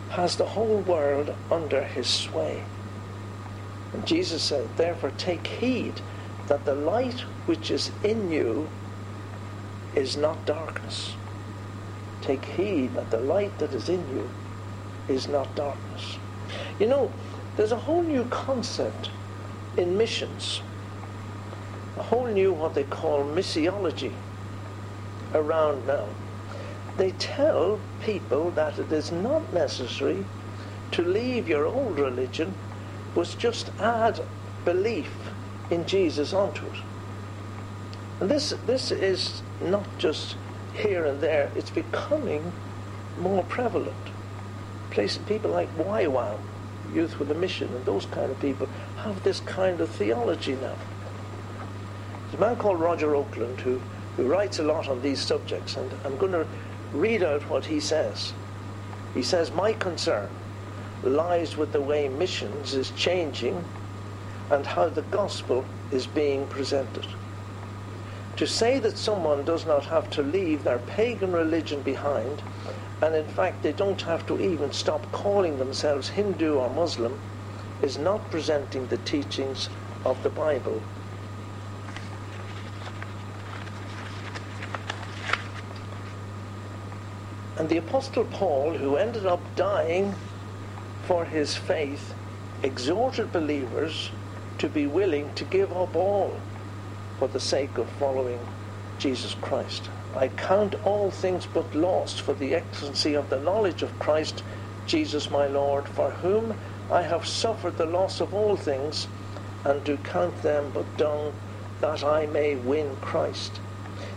has 0.10 0.36
the 0.36 0.46
whole 0.46 0.80
world 0.80 1.34
under 1.52 1.84
his 1.84 2.08
sway. 2.08 2.64
And 3.94 4.06
Jesus 4.06 4.44
said, 4.44 4.76
Therefore, 4.76 5.12
take 5.18 5.48
heed 5.48 6.02
that 6.48 6.66
the 6.66 6.76
light 6.76 7.22
which 7.46 7.72
is 7.72 7.92
in 8.04 8.32
you 8.32 8.68
is 9.96 10.18
not 10.18 10.46
darkness. 10.46 11.14
Take 12.22 12.44
heed 12.44 12.94
that 12.96 13.12
the 13.12 13.20
light 13.20 13.58
that 13.60 13.74
is 13.74 13.88
in 13.88 14.06
you 14.16 14.30
is 15.08 15.28
not 15.28 15.56
darkness. 15.56 16.18
You 16.80 16.88
know, 16.88 17.12
there's 17.56 17.72
a 17.72 17.78
whole 17.78 18.04
new 18.04 18.26
concept 18.26 19.10
in 19.78 19.98
missions, 19.98 20.62
a 21.98 22.04
whole 22.04 22.28
new 22.28 22.52
what 22.52 22.74
they 22.74 22.84
call 22.84 23.24
missiology 23.24 24.12
around 25.34 25.88
now. 25.88 26.08
They 26.98 27.12
tell 27.12 27.80
people 28.02 28.52
that 28.52 28.80
it 28.80 28.92
is 28.92 29.12
not 29.12 29.54
necessary 29.54 30.26
to 30.92 31.02
leave 31.02 31.48
your 31.48 31.66
old 31.66 32.00
religion, 32.00 32.54
but 33.14 33.36
just 33.38 33.70
add 33.80 34.22
belief 34.64 35.12
in 35.70 35.86
Jesus 35.86 36.34
onto 36.34 36.66
it. 36.68 36.80
And 38.20 38.30
this, 38.30 38.54
this 38.66 38.92
is 38.92 39.42
not 39.62 39.86
just 39.98 40.36
here 40.74 41.06
and 41.06 41.20
there, 41.22 41.52
it's 41.56 41.70
becoming 41.70 42.52
more 43.20 43.44
prevalent. 43.44 43.96
Places, 44.90 45.18
people 45.20 45.52
like 45.52 45.76
YWAM, 45.78 46.40
Youth 46.94 47.20
with 47.20 47.32
a 47.32 47.36
Mission, 47.36 47.74
and 47.74 47.86
those 47.86 48.06
kind 48.08 48.32
of 48.32 48.39
people 48.39 48.68
have 48.98 49.24
this 49.24 49.39
kind 49.42 49.82
of 49.82 49.89
theology 49.89 50.54
now. 50.54 50.75
There's 52.24 52.36
a 52.36 52.39
man 52.39 52.56
called 52.56 52.80
Roger 52.80 53.15
Oakland 53.15 53.60
who, 53.62 53.82
who 54.18 54.27
writes 54.27 54.60
a 54.60 54.63
lot 54.63 54.88
on 54.88 55.01
these 55.01 55.20
subjects, 55.20 55.75
and 55.75 55.92
I'm 56.04 56.18
going 56.18 56.32
to 56.32 56.48
read 56.94 57.24
out 57.24 57.50
what 57.50 57.65
he 57.65 57.80
says. 57.80 58.34
He 59.13 59.24
says, 59.24 59.51
My 59.51 59.74
concern 59.74 60.30
lies 61.04 61.56
with 61.56 61.72
the 61.72 61.82
way 61.82 62.08
missions 62.08 62.74
is 62.74 62.92
changing 62.92 63.63
and 64.50 64.65
how 64.65 64.89
the 64.89 65.01
gospel 65.04 65.65
is 65.92 66.08
being 66.08 66.48
presented. 66.48 67.08
To 68.38 68.46
say 68.46 68.80
that 68.80 68.98
someone 68.98 69.46
does 69.46 69.65
not 69.65 69.86
have 69.86 70.10
to 70.12 70.22
leave 70.22 70.63
their 70.63 70.80
pagan 70.80 71.32
religion 71.32 71.82
behind, 71.82 72.42
and 73.01 73.15
in 73.15 73.27
fact 73.27 73.63
they 73.63 73.72
don't 73.72 74.01
have 74.01 74.27
to 74.27 74.42
even 74.42 74.74
stop 74.74 75.10
calling 75.13 75.58
themselves 75.58 76.10
Hindu 76.10 76.56
or 76.56 76.70
Muslim, 76.70 77.18
is 77.82 77.98
not 77.98 78.30
presenting 78.30 78.88
the 78.88 78.98
teachings 78.98 79.70
of 80.04 80.22
the 80.22 80.30
Bible. 80.30 80.82
And 87.58 87.70
the 87.70 87.77
Apostle 87.77 88.25
Paul, 88.25 88.74
who 88.74 88.98
ended 88.98 89.25
up 89.25 89.42
dying 89.56 90.13
for 91.04 91.24
his 91.24 91.56
faith, 91.56 92.13
exhorted 92.63 93.32
believers 93.32 94.12
to 94.58 94.68
be 94.68 94.88
willing 94.88 95.34
to 95.36 95.46
give 95.46 95.72
up 95.72 95.96
all 95.96 96.38
for 97.20 97.28
the 97.28 97.40
sake 97.40 97.78
of 97.78 97.90
following 97.92 98.40
Jesus 98.98 99.36
Christ. 99.42 99.90
I 100.16 100.30
count 100.30 100.76
all 100.86 101.12
things 101.12 101.46
but 101.46 101.76
lost 101.76 102.22
for 102.22 102.34
the 102.34 102.56
excellency 102.56 103.14
of 103.16 103.30
the 103.30 103.40
knowledge 103.40 103.84
of 103.84 103.98
Christ 104.00 104.44
Jesus 104.86 105.32
my 105.32 105.48
Lord, 105.48 105.88
for 105.90 106.12
whom 106.12 106.54
I 106.92 107.02
have 107.02 107.26
suffered 107.28 107.78
the 107.78 107.86
loss 107.86 108.22
of 108.22 108.34
all 108.34 108.56
things, 108.56 109.08
and 109.64 109.84
do 109.84 109.98
count 109.98 110.42
them 110.42 110.72
but 110.74 110.98
dung, 110.98 111.34
that 111.82 112.04
I 112.04 112.28
may 112.28 112.56
win 112.56 112.96
Christ. 113.02 113.60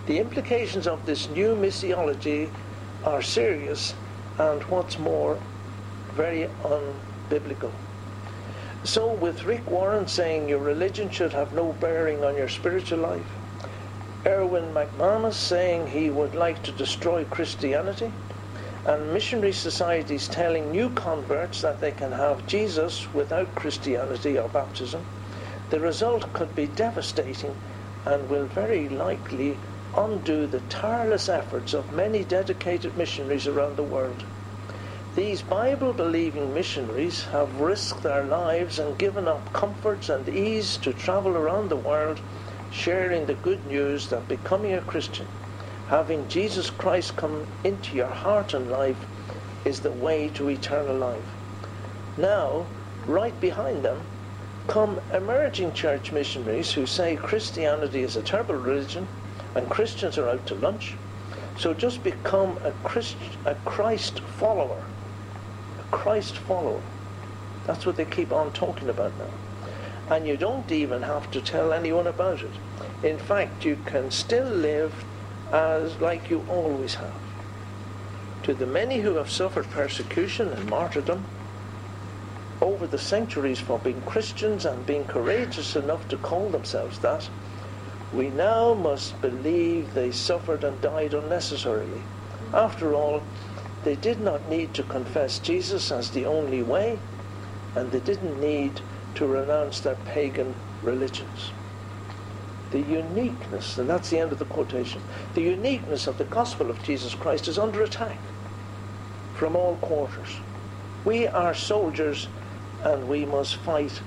The 0.07 0.19
implications 0.19 0.87
of 0.87 1.07
this 1.07 1.29
new 1.31 1.57
missiology 1.57 2.51
are 3.05 3.23
serious 3.23 3.95
and 4.39 4.63
what's 4.65 4.99
more, 4.99 5.39
very 6.15 6.49
unbiblical. 6.63 7.73
So, 8.85 9.09
with 9.09 9.45
Rick 9.45 9.69
Warren 9.71 10.07
saying 10.07 10.49
your 10.49 10.61
religion 10.61 11.11
should 11.11 11.33
have 11.33 11.53
no 11.53 11.73
bearing 11.81 12.23
on 12.23 12.37
your 12.37 12.49
spiritual 12.49 13.01
life, 13.01 13.27
Erwin 14.25 14.73
McManus 14.73 15.35
saying 15.35 15.89
he 15.89 16.11
would 16.11 16.35
like 16.35 16.63
to 16.63 16.73
destroy 16.73 17.25
Christianity, 17.25 18.13
and 18.87 19.13
missionary 19.13 19.53
societies 19.53 20.29
telling 20.29 20.71
new 20.71 20.91
converts 20.91 21.61
that 21.61 21.81
they 21.81 21.91
can 21.91 22.13
have 22.13 22.47
Jesus 22.47 23.13
without 23.13 23.55
Christianity 23.55 24.39
or 24.39 24.49
baptism, 24.49 25.05
the 25.71 25.81
result 25.81 26.33
could 26.33 26.55
be 26.55 26.67
devastating 26.67 27.55
and 28.07 28.31
will 28.31 28.47
very 28.47 28.89
likely 28.89 29.59
undo 29.97 30.47
the 30.47 30.61
tireless 30.71 31.29
efforts 31.29 31.75
of 31.75 31.93
many 31.93 32.23
dedicated 32.25 32.97
missionaries 32.97 33.47
around 33.47 33.77
the 33.77 33.83
world. 33.83 34.25
These 35.19 35.43
Bible 35.43 35.93
believing 35.93 36.55
missionaries 36.55 37.25
have 37.33 37.61
risked 37.61 38.05
their 38.05 38.23
lives 38.23 38.79
and 38.79 38.97
given 38.97 39.27
up 39.27 39.53
comforts 39.53 40.09
and 40.09 40.29
ease 40.29 40.77
to 40.77 40.93
travel 40.93 41.37
around 41.37 41.71
the 41.71 41.77
world, 41.77 42.21
sharing 42.71 43.27
the 43.27 43.35
good 43.35 43.67
news 43.67 44.11
that 44.11 44.29
becoming 44.29 44.75
a 44.75 44.81
Christian, 44.81 45.27
having 45.89 46.29
Jesus 46.29 46.71
Christ 46.71 47.17
come 47.17 47.49
into 47.65 47.97
your 47.97 48.07
heart 48.07 48.55
and 48.55 48.71
life, 48.71 49.05
is 49.65 49.81
the 49.81 49.91
way 49.91 50.29
to 50.35 50.51
eternal 50.51 50.95
life. 50.95 51.29
Now, 52.17 52.67
right 53.05 53.39
behind 53.41 53.85
them, 53.85 54.03
come 54.69 55.01
emerging 55.13 55.73
church 55.73 56.13
missionaries 56.13 56.71
who 56.71 56.87
say 56.87 57.17
Christianity 57.17 58.05
is 58.05 58.15
a 58.15 58.23
terrible 58.23 58.55
religion 58.55 59.09
and 59.57 59.69
Christians 59.69 60.17
are 60.17 60.29
out 60.29 60.47
to 60.47 60.55
lunch. 60.55 60.95
So 61.57 61.75
just 61.75 62.05
become 62.05 62.57
a, 62.63 62.71
Christ, 62.85 63.17
a 63.45 63.57
Christ 63.57 64.21
follower 64.21 64.81
Christ 65.91 66.37
follower. 66.37 66.83
That's 67.67 67.85
what 67.85 67.97
they 67.97 68.05
keep 68.05 68.33
on 68.33 68.53
talking 68.53 68.89
about 68.89 69.13
now. 69.19 69.31
And 70.15 70.27
you 70.27 70.37
don't 70.37 70.71
even 70.73 71.03
have 71.03 71.31
to 71.33 71.41
tell 71.41 71.73
anyone 71.73 72.07
about 72.07 72.43
it. 72.43 72.53
In 73.03 73.19
fact, 73.19 73.65
you 73.65 73.79
can 73.85 74.11
still 74.11 74.49
live 74.49 75.05
as 75.53 76.01
like 76.01 76.31
you 76.31 76.45
always 76.49 76.95
have. 76.95 77.21
To 78.45 78.55
the 78.55 78.67
many 78.67 79.01
who 79.01 79.15
have 79.15 79.31
suffered 79.31 79.71
persecution 79.71 80.49
and 80.49 80.71
martyrdom 80.71 81.25
over 82.61 82.87
the 82.87 82.99
centuries 82.99 83.61
for 83.61 83.79
being 83.79 84.01
Christians 84.03 84.65
and 84.65 84.87
being 84.87 85.05
courageous 85.05 85.77
enough 85.77 86.09
to 86.09 86.17
call 86.17 86.49
themselves 86.49 86.99
that, 87.01 87.29
we 88.13 88.31
now 88.31 88.75
must 88.75 89.21
believe 89.21 89.93
they 89.93 90.11
suffered 90.11 90.65
and 90.65 90.81
died 90.81 91.13
unnecessarily. 91.13 92.03
After 92.55 92.95
all, 92.95 93.23
they 93.89 93.97
did 93.97 94.21
not 94.21 94.51
need 94.51 94.75
to 94.75 94.83
confess 94.83 95.39
Jesus 95.39 95.91
as 95.91 96.11
the 96.11 96.27
only 96.27 96.63
way, 96.63 96.99
and 97.75 97.91
they 97.91 98.01
didn't 98.01 98.39
need 98.39 98.83
to 99.15 99.27
renounce 99.27 99.81
their 99.81 99.95
pagan 100.05 100.55
religions. 100.83 101.53
The 102.71 102.83
uniqueness, 102.83 103.79
and 103.79 103.89
that's 103.89 104.11
the 104.11 104.19
end 104.19 104.31
of 104.31 104.39
the 104.39 104.45
quotation, 104.45 105.01
the 105.33 105.41
uniqueness 105.41 106.07
of 106.07 106.19
the 106.19 106.25
gospel 106.25 106.69
of 106.69 106.83
Jesus 106.83 107.15
Christ 107.15 107.49
is 107.49 107.59
under 107.59 107.83
attack 107.83 108.19
from 109.37 109.57
all 109.57 109.77
quarters. 109.77 110.37
We 111.07 111.27
are 111.27 111.55
soldiers 111.55 112.29
and 112.83 113.09
we 113.09 113.25
must 113.25 113.57
fight 113.57 114.03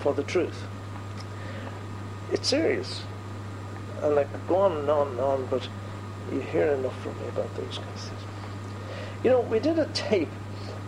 for 0.00 0.12
the 0.12 0.24
truth. 0.24 0.66
It's 2.32 2.48
serious. 2.48 3.04
And 4.02 4.18
I 4.18 4.24
could 4.24 4.48
go 4.48 4.56
on 4.56 4.76
and 4.76 4.90
on 4.90 5.08
and 5.10 5.20
on, 5.20 5.46
but 5.46 5.68
you 6.32 6.40
hear 6.40 6.72
enough 6.72 7.00
from 7.00 7.16
me 7.20 7.28
about 7.28 7.54
those 7.54 7.78
kinds 7.78 8.06
of 8.06 8.10
things. 8.10 8.35
You 9.24 9.30
know, 9.30 9.40
we 9.40 9.58
did 9.58 9.78
a 9.78 9.86
tape 9.86 10.30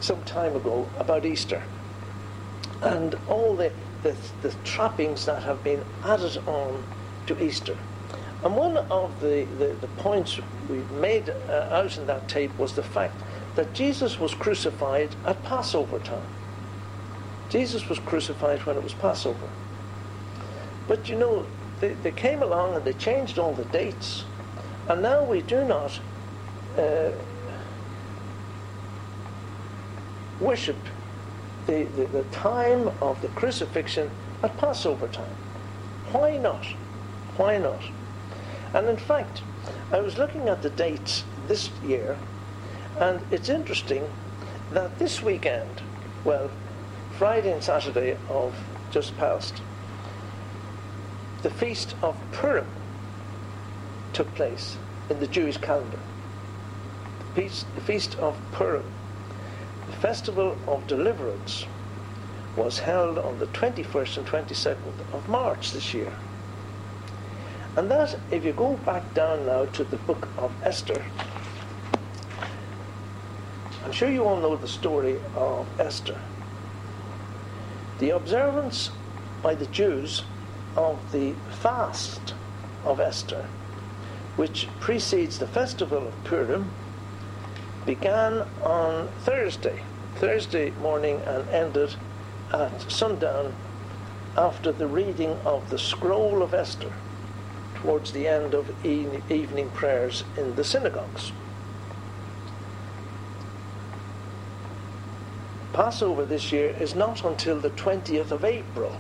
some 0.01 0.23
time 0.25 0.55
ago 0.55 0.89
about 0.99 1.25
Easter 1.25 1.63
and 2.83 3.17
all 3.29 3.57
the, 3.57 3.73
the, 4.03 4.15
the 4.43 4.55
trappings 4.65 5.27
that 5.27 5.43
have 5.43 5.63
been 5.65 5.85
added 6.05 6.39
on 6.47 6.85
to 7.27 7.43
Easter. 7.43 7.77
And 8.45 8.57
one 8.57 8.77
of 8.77 9.21
the, 9.21 9.47
the, 9.59 9.75
the 9.81 9.89
points 9.99 10.39
we 10.69 10.79
made 11.01 11.29
uh, 11.29 11.69
out 11.73 11.97
in 11.99 12.07
that 12.07 12.29
tape 12.29 12.57
was 12.57 12.75
the 12.75 12.83
fact 12.83 13.15
that 13.57 13.73
Jesus 13.75 14.21
was 14.21 14.33
crucified 14.35 15.15
at 15.27 15.43
Passover 15.43 15.99
time. 15.99 16.27
Jesus 17.49 17.89
was 17.89 17.99
crucified 17.99 18.65
when 18.65 18.77
it 18.77 18.83
was 18.83 18.95
Passover. 18.95 19.49
But 20.87 21.09
you 21.09 21.17
know, 21.17 21.47
they, 21.81 21.95
they 21.95 22.13
came 22.13 22.43
along 22.43 22.77
and 22.77 22.85
they 22.85 22.93
changed 22.93 23.39
all 23.39 23.55
the 23.55 23.65
dates. 23.65 24.25
And 24.89 25.03
now 25.03 25.25
we 25.25 25.43
do 25.43 25.65
not 25.65 25.99
uh, 26.79 27.11
worship 30.41 30.77
the, 31.67 31.85
the, 31.97 32.07
the 32.07 32.23
time 32.25 32.91
of 33.01 33.21
the 33.21 33.29
crucifixion 33.29 34.11
at 34.43 34.57
Passover 34.57 35.09
time. 35.09 35.37
Why 36.13 36.37
not? 36.39 36.65
Why 37.37 37.59
not? 37.59 37.83
And 38.75 38.89
in 38.89 38.97
fact, 38.97 39.43
I 39.93 40.01
was 40.01 40.19
looking 40.19 40.49
at 40.49 40.63
the 40.63 40.71
dates 40.71 41.25
this 41.47 41.71
year, 41.85 42.17
and 42.99 43.21
it's 43.31 43.49
interesting 43.49 44.09
that 44.73 44.99
this 44.99 45.23
weekend, 45.23 45.83
well, 46.25 46.51
Friday 47.17 47.53
and 47.53 47.63
Saturday 47.63 48.17
of 48.29 48.55
just 48.91 49.17
past, 49.17 49.63
the 51.43 51.51
feast 51.51 51.95
of 52.03 52.17
Purim 52.33 52.67
took 54.13 54.33
place 54.35 54.77
in 55.11 55.21
the 55.21 55.27
Jewish 55.27 55.57
calendar. 55.57 55.99
The 57.19 57.43
feast, 57.43 57.67
the 57.75 57.81
feast 57.81 58.19
of 58.19 58.37
Purim 58.53 58.85
Festival 60.01 60.57
of 60.69 60.87
Deliverance 60.87 61.67
was 62.57 62.79
held 62.79 63.19
on 63.19 63.39
the 63.41 63.47
21st 63.47 64.19
and 64.19 64.27
22nd 64.27 64.77
of 65.13 65.29
March 65.29 65.73
this 65.73 65.93
year. 65.93 66.13
And 67.77 67.91
that, 67.91 68.17
if 68.31 68.45
you 68.45 68.53
go 68.53 68.75
back 68.79 69.13
down 69.15 69.47
now 69.47 69.65
to 69.65 69.83
the 69.85 69.97
book 69.97 70.29
of 70.39 70.53
Esther, 70.63 71.05
I'm 73.85 73.93
sure 73.93 74.11
you 74.11 74.25
all 74.25 74.37
know 74.37 74.55
the 74.55 74.69
story 74.69 75.19
of 75.35 75.67
Esther. 75.81 76.21
The 77.99 78.11
observance 78.11 78.91
by 79.43 79.57
the 79.57 79.67
Jews 79.67 80.23
of 80.77 81.11
the 81.11 81.33
fast 81.61 82.35
of 82.85 83.01
Esther, 83.01 83.47
which 84.37 84.69
precedes 84.79 85.39
the 85.41 85.49
festival 85.49 86.07
of 86.07 86.25
Purim, 86.25 86.71
began 87.89 88.43
on 88.63 89.09
Thursday, 89.21 89.81
Thursday 90.17 90.69
morning, 90.83 91.23
and 91.27 91.49
ended 91.49 91.95
at 92.53 92.83
sundown 92.83 93.55
after 94.37 94.71
the 94.71 94.87
reading 94.87 95.31
of 95.47 95.71
the 95.71 95.79
scroll 95.79 96.43
of 96.43 96.53
Esther 96.53 96.93
towards 97.77 98.13
the 98.13 98.29
end 98.29 98.53
of 98.53 98.71
evening 98.85 99.71
prayers 99.71 100.23
in 100.37 100.55
the 100.55 100.63
synagogues. 100.63 101.33
Passover 105.73 106.27
this 106.27 106.53
year 106.53 106.77
is 106.79 106.95
not 106.95 107.25
until 107.25 107.59
the 107.59 107.71
20th 107.71 108.31
of 108.31 108.45
April. 108.45 108.97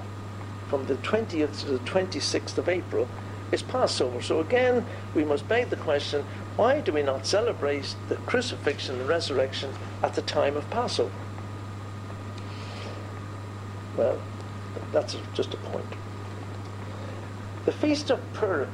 from 0.68 0.86
the 0.86 0.94
20th 0.96 1.60
to 1.60 1.66
the 1.66 1.78
26th 1.80 2.58
of 2.58 2.68
April 2.68 3.06
is 3.52 3.62
Passover. 3.62 4.20
So 4.22 4.40
again, 4.40 4.84
we 5.14 5.24
must 5.24 5.48
beg 5.48 5.70
the 5.70 5.76
question 5.76 6.24
why 6.56 6.80
do 6.80 6.92
we 6.92 7.02
not 7.02 7.26
celebrate 7.26 7.94
the 8.08 8.16
crucifixion 8.16 8.98
and 8.98 9.08
resurrection 9.08 9.72
at 10.02 10.14
the 10.14 10.22
time 10.22 10.56
of 10.56 10.68
Passover? 10.70 11.12
Well, 13.96 14.20
that's 14.92 15.16
just 15.34 15.54
a 15.54 15.56
point. 15.58 15.86
The 17.64 17.72
Feast 17.72 18.10
of 18.10 18.20
Purim, 18.32 18.70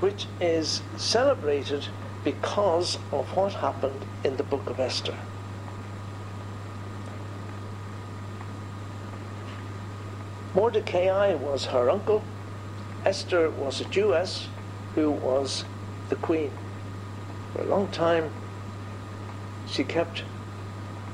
which 0.00 0.26
is 0.40 0.82
celebrated 0.96 1.86
because 2.24 2.98
of 3.12 3.34
what 3.36 3.52
happened 3.52 4.04
in 4.24 4.36
the 4.36 4.42
book 4.42 4.68
of 4.68 4.80
Esther. 4.80 5.14
Mordecai 10.54 11.34
was 11.34 11.66
her 11.66 11.90
uncle. 11.90 12.22
Esther 13.04 13.50
was 13.50 13.80
a 13.80 13.84
Jewess 13.84 14.48
who 14.94 15.10
was 15.10 15.64
the 16.08 16.16
queen. 16.16 16.50
For 17.52 17.62
a 17.62 17.66
long 17.66 17.88
time, 17.88 18.30
she 19.66 19.84
kept 19.84 20.22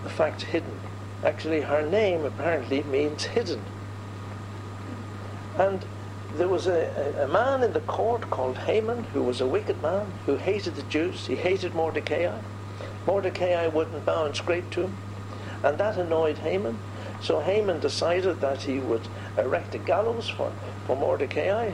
the 0.05 0.11
fact 0.11 0.43
hidden. 0.43 0.79
Actually, 1.25 1.63
her 1.63 1.83
name 1.83 2.25
apparently 2.25 2.83
means 2.85 3.25
hidden. 3.25 3.63
And 5.59 5.85
there 6.37 6.49
was 6.49 6.67
a, 6.67 7.25
a, 7.25 7.29
man 7.29 7.63
in 7.63 7.73
the 7.73 7.81
court 7.81 8.31
called 8.31 8.59
Haman 8.59 9.05
who 9.13 9.23
was 9.23 9.41
a 9.41 9.47
wicked 9.47 9.83
man 9.83 10.13
who 10.27 10.37
hated 10.37 10.77
the 10.77 10.83
Jews. 10.85 11.27
He 11.27 11.35
hated 11.35 11.75
Mordecai. 11.75 12.31
Mordecai 13.07 13.67
wouldn't 13.67 14.07
bow 14.07 14.27
and 14.27 14.37
scrape 14.37 14.71
to 14.71 14.83
him. 14.83 14.97
And 15.65 15.77
that 15.79 15.99
annoyed 15.99 16.39
Haman. 16.39 16.79
So 17.21 17.41
Haman 17.41 17.81
decided 17.81 18.41
that 18.41 18.63
he 18.63 18.79
would 18.79 19.07
erect 19.39 19.75
a 19.75 19.79
gallows 19.79 20.29
for, 20.29 20.53
for 20.87 20.97
Mordecai 20.97 21.73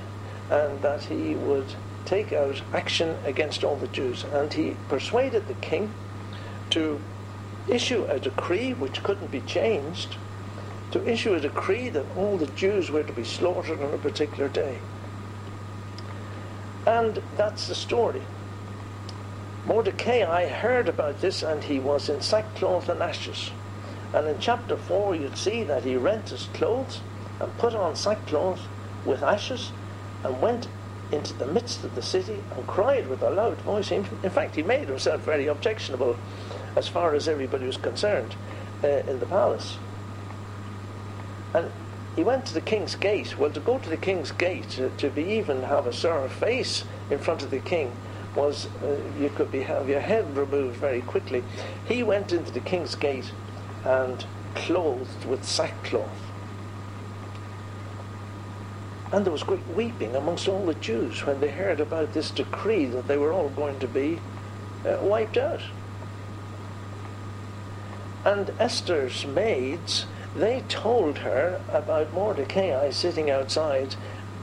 and 0.51 0.81
that 0.83 1.03
he 1.05 1.35
would 1.35 1.67
take 2.05 2.33
out 2.33 2.63
action 2.73 3.17
against 3.25 3.65
all 3.65 3.77
the 3.77 3.89
Jews. 3.89 4.25
And 4.33 4.53
he 4.53 4.77
persuaded 4.89 5.49
the 5.49 5.55
king 5.55 5.93
to 6.71 7.01
issue 7.69 8.05
a 8.05 8.21
decree 8.21 8.73
which 8.73 9.03
couldn't 9.03 9.31
be 9.31 9.41
changed, 9.41 10.17
to 10.93 11.09
issue 11.09 11.35
a 11.35 11.41
decree 11.41 11.89
that 11.89 12.07
all 12.17 12.37
the 12.37 12.47
Jews 12.47 12.91
were 12.91 13.03
to 13.03 13.13
be 13.13 13.25
slaughtered 13.25 13.81
on 13.81 13.93
a 13.93 13.99
particular 13.99 14.49
day. 14.49 14.79
And 16.87 17.21
that's 17.37 17.67
the 17.67 17.75
story. 17.75 18.23
Mordecai 19.67 20.47
heard 20.47 20.89
about 20.89 21.21
this 21.21 21.43
and 21.43 21.65
he 21.65 21.81
was 21.81 22.09
in 22.09 22.21
sackcloth 22.21 22.89
and 22.89 23.03
ashes. 23.03 23.51
And 24.15 24.29
in 24.29 24.39
chapter 24.39 24.77
4, 24.77 25.17
you'd 25.17 25.37
see 25.37 25.65
that 25.65 25.83
he 25.83 25.97
rent 25.97 26.29
his 26.29 26.45
clothes 26.55 27.01
and 27.41 27.59
put 27.59 27.75
on 27.75 27.97
sackcloth 27.97 28.61
with 29.05 29.23
ashes 29.23 29.73
and 30.25 30.41
went 30.41 30.69
into 31.13 31.33
the 31.35 31.47
midst 31.47 31.85
of 31.85 31.95
the 31.95 32.03
city 32.03 32.43
and 32.57 32.67
cried 32.67 33.07
with 33.09 33.23
a 33.23 33.31
loud 33.31 33.59
voice. 33.59 33.91
In 33.91 34.05
fact, 34.05 34.57
he 34.57 34.63
made 34.63 34.89
himself 34.89 35.21
very 35.21 35.47
objectionable 35.47 36.17
as 36.75 36.89
far 36.89 37.15
as 37.15 37.29
everybody 37.29 37.67
was 37.67 37.77
concerned 37.77 38.35
uh, 38.83 38.89
in 38.89 39.21
the 39.21 39.27
palace. 39.27 39.79
And 41.55 41.71
he 42.17 42.25
went 42.25 42.47
to 42.47 42.55
the 42.55 42.61
king's 42.61 42.95
gate. 42.95 43.39
Well, 43.39 43.51
to 43.51 43.61
go 43.61 43.79
to 43.79 43.89
the 43.89 43.97
king's 43.97 44.33
gate, 44.33 44.69
to, 44.71 44.91
to 44.97 45.11
be 45.11 45.23
even 45.23 45.63
have 45.63 45.87
a 45.87 45.93
sour 45.93 46.29
face 46.29 46.85
in 47.11 47.19
front 47.19 47.43
of 47.43 47.51
the 47.51 47.61
king, 47.61 47.93
was 48.35 48.69
uh, 48.83 48.97
you 49.19 49.31
could 49.31 49.51
be 49.51 49.63
have 49.63 49.89
your 49.89 50.01
head 50.01 50.37
removed 50.37 50.77
very 50.77 51.01
quickly. 51.03 51.43
He 51.87 52.03
went 52.03 52.33
into 52.33 52.51
the 52.51 52.61
king's 52.61 52.95
gate 52.95 53.33
and 53.85 54.25
clothed 54.55 55.25
with 55.25 55.45
sackcloth. 55.45 56.26
And 59.13 59.25
there 59.25 59.33
was 59.33 59.45
great 59.45 59.67
weeping 59.69 60.17
amongst 60.17 60.49
all 60.49 60.67
the 60.67 60.75
Jews 60.75 61.25
when 61.25 61.41
they 61.41 61.51
heard 61.51 61.81
about 61.81 62.13
this 62.13 62.31
decree 62.31 62.87
that 62.87 63.07
they 63.07 63.17
were 63.17 63.33
all 63.33 63.51
going 63.51 63.79
to 63.79 63.89
be 63.89 64.19
uh, 64.85 64.99
wiped 65.01 65.37
out. 65.37 65.61
And 68.25 68.51
Esther's 68.59 69.25
maids, 69.25 70.07
they 70.35 70.65
told 70.69 71.19
her 71.19 71.61
about 71.73 72.13
Mordecai 72.13 72.91
sitting 72.91 73.31
outside 73.31 73.95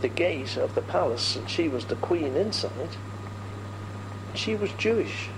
the 0.02 0.08
gate 0.08 0.56
of 0.56 0.76
the 0.76 0.82
palace, 0.82 1.36
and 1.36 1.50
she 1.50 1.68
was 1.68 1.86
the 1.86 1.96
queen 1.96 2.36
inside. 2.36 2.96
She 4.34 4.56
was 4.56 4.72
Jewish. 4.74 5.30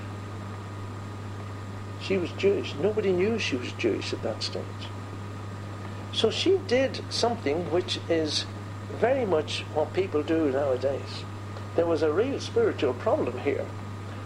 She 2.02 2.18
was 2.18 2.32
Jewish. 2.34 2.76
Nobody 2.76 3.12
knew 3.12 3.40
she 3.40 3.56
was 3.56 3.72
Jewish 3.74 4.14
at 4.14 4.22
that 4.22 4.44
stage. 4.44 4.64
So 6.14 6.30
she 6.30 6.60
did 6.68 7.02
something 7.10 7.72
which 7.72 8.00
is 8.08 8.46
very 9.00 9.26
much 9.26 9.62
what 9.74 9.94
people 9.94 10.24
do 10.24 10.52
nowadays. 10.52 11.24
There 11.76 11.86
was 11.86 12.04
a 12.04 12.12
real 12.12 12.40
spiritual 12.40 12.94
problem 12.94 13.38
here. 13.40 13.66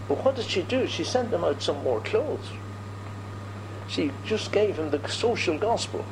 But 0.08 0.24
what 0.24 0.36
did 0.36 0.46
she 0.46 0.62
do? 0.62 0.86
She 0.86 1.04
sent 1.04 1.30
them 1.30 1.44
out 1.44 1.62
some 1.62 1.82
more 1.82 2.00
clothes. 2.00 2.50
She 3.88 4.12
just 4.24 4.52
gave 4.52 4.76
him 4.76 4.90
the 4.90 5.08
social 5.08 5.58
gospel, 5.58 6.04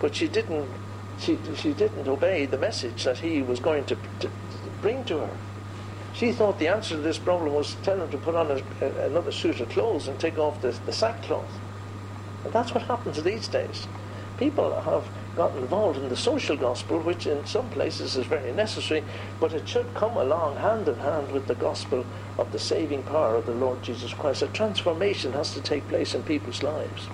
but 0.00 0.14
she 0.16 0.28
didn't. 0.28 0.68
She, 1.18 1.38
she 1.56 1.72
didn't 1.72 2.08
obey 2.08 2.44
the 2.46 2.58
message 2.58 3.04
that 3.04 3.18
he 3.18 3.40
was 3.40 3.60
going 3.60 3.84
to, 3.84 3.96
to 4.18 4.28
bring 4.82 5.04
to 5.04 5.18
her. 5.18 5.36
She 6.12 6.32
thought 6.32 6.58
the 6.58 6.68
answer 6.68 6.96
to 6.96 7.00
this 7.00 7.18
problem 7.18 7.54
was 7.54 7.74
to 7.74 7.82
tell 7.82 8.00
him 8.00 8.10
to 8.10 8.18
put 8.18 8.34
on 8.34 8.50
a, 8.50 8.62
a, 8.84 9.06
another 9.06 9.30
suit 9.30 9.60
of 9.60 9.68
clothes 9.68 10.08
and 10.08 10.18
take 10.18 10.38
off 10.38 10.60
the, 10.60 10.72
the 10.86 10.92
sackcloth. 10.92 11.50
And 12.44 12.52
that's 12.52 12.74
what 12.74 12.82
happens 12.84 13.22
these 13.22 13.46
days. 13.46 13.86
People 14.38 14.80
have 14.80 15.04
got 15.36 15.56
involved 15.56 15.98
in 15.98 16.08
the 16.08 16.16
social 16.16 16.56
gospel, 16.56 17.00
which 17.00 17.26
in 17.26 17.44
some 17.46 17.68
places 17.70 18.16
is 18.16 18.26
very 18.26 18.52
necessary, 18.52 19.02
but 19.40 19.52
it 19.52 19.68
should 19.68 19.92
come 19.94 20.16
along 20.16 20.56
hand 20.56 20.88
in 20.88 20.94
hand 20.96 21.32
with 21.32 21.46
the 21.46 21.54
gospel 21.54 22.04
of 22.38 22.52
the 22.52 22.58
saving 22.58 23.02
power 23.02 23.34
of 23.34 23.46
the 23.46 23.54
Lord 23.54 23.82
Jesus 23.82 24.14
Christ. 24.14 24.42
A 24.42 24.46
transformation 24.48 25.32
has 25.32 25.52
to 25.54 25.60
take 25.60 25.86
place 25.88 26.14
in 26.14 26.22
people's 26.22 26.62
lives, 26.62 27.08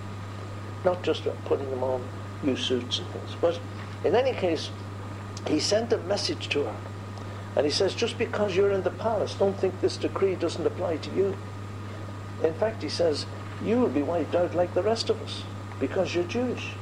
not 0.84 1.02
just 1.02 1.24
putting 1.46 1.70
them 1.70 1.82
on 1.82 2.06
new 2.42 2.56
suits 2.56 2.98
and 2.98 3.08
things. 3.08 3.36
But 3.40 3.58
in 4.04 4.14
any 4.14 4.32
case, 4.32 4.70
he 5.46 5.58
sent 5.58 5.92
a 5.92 5.98
message 5.98 6.48
to 6.50 6.64
her. 6.64 6.76
And 7.56 7.66
he 7.66 7.72
says, 7.72 7.94
just 7.94 8.16
because 8.16 8.54
you're 8.54 8.70
in 8.70 8.82
the 8.82 8.90
palace, 8.90 9.34
don't 9.34 9.58
think 9.58 9.80
this 9.80 9.96
decree 9.96 10.36
doesn't 10.36 10.66
apply 10.66 10.98
to 10.98 11.10
you. 11.16 11.36
In 12.44 12.54
fact, 12.54 12.82
he 12.82 12.88
says, 12.88 13.26
you 13.62 13.78
will 13.78 13.88
be 13.88 14.02
wiped 14.02 14.34
out 14.34 14.54
like 14.54 14.72
the 14.72 14.82
rest 14.82 15.10
of 15.10 15.20
us 15.22 15.42
because 15.78 16.14
you're 16.14 16.24
Jewish. 16.24 16.72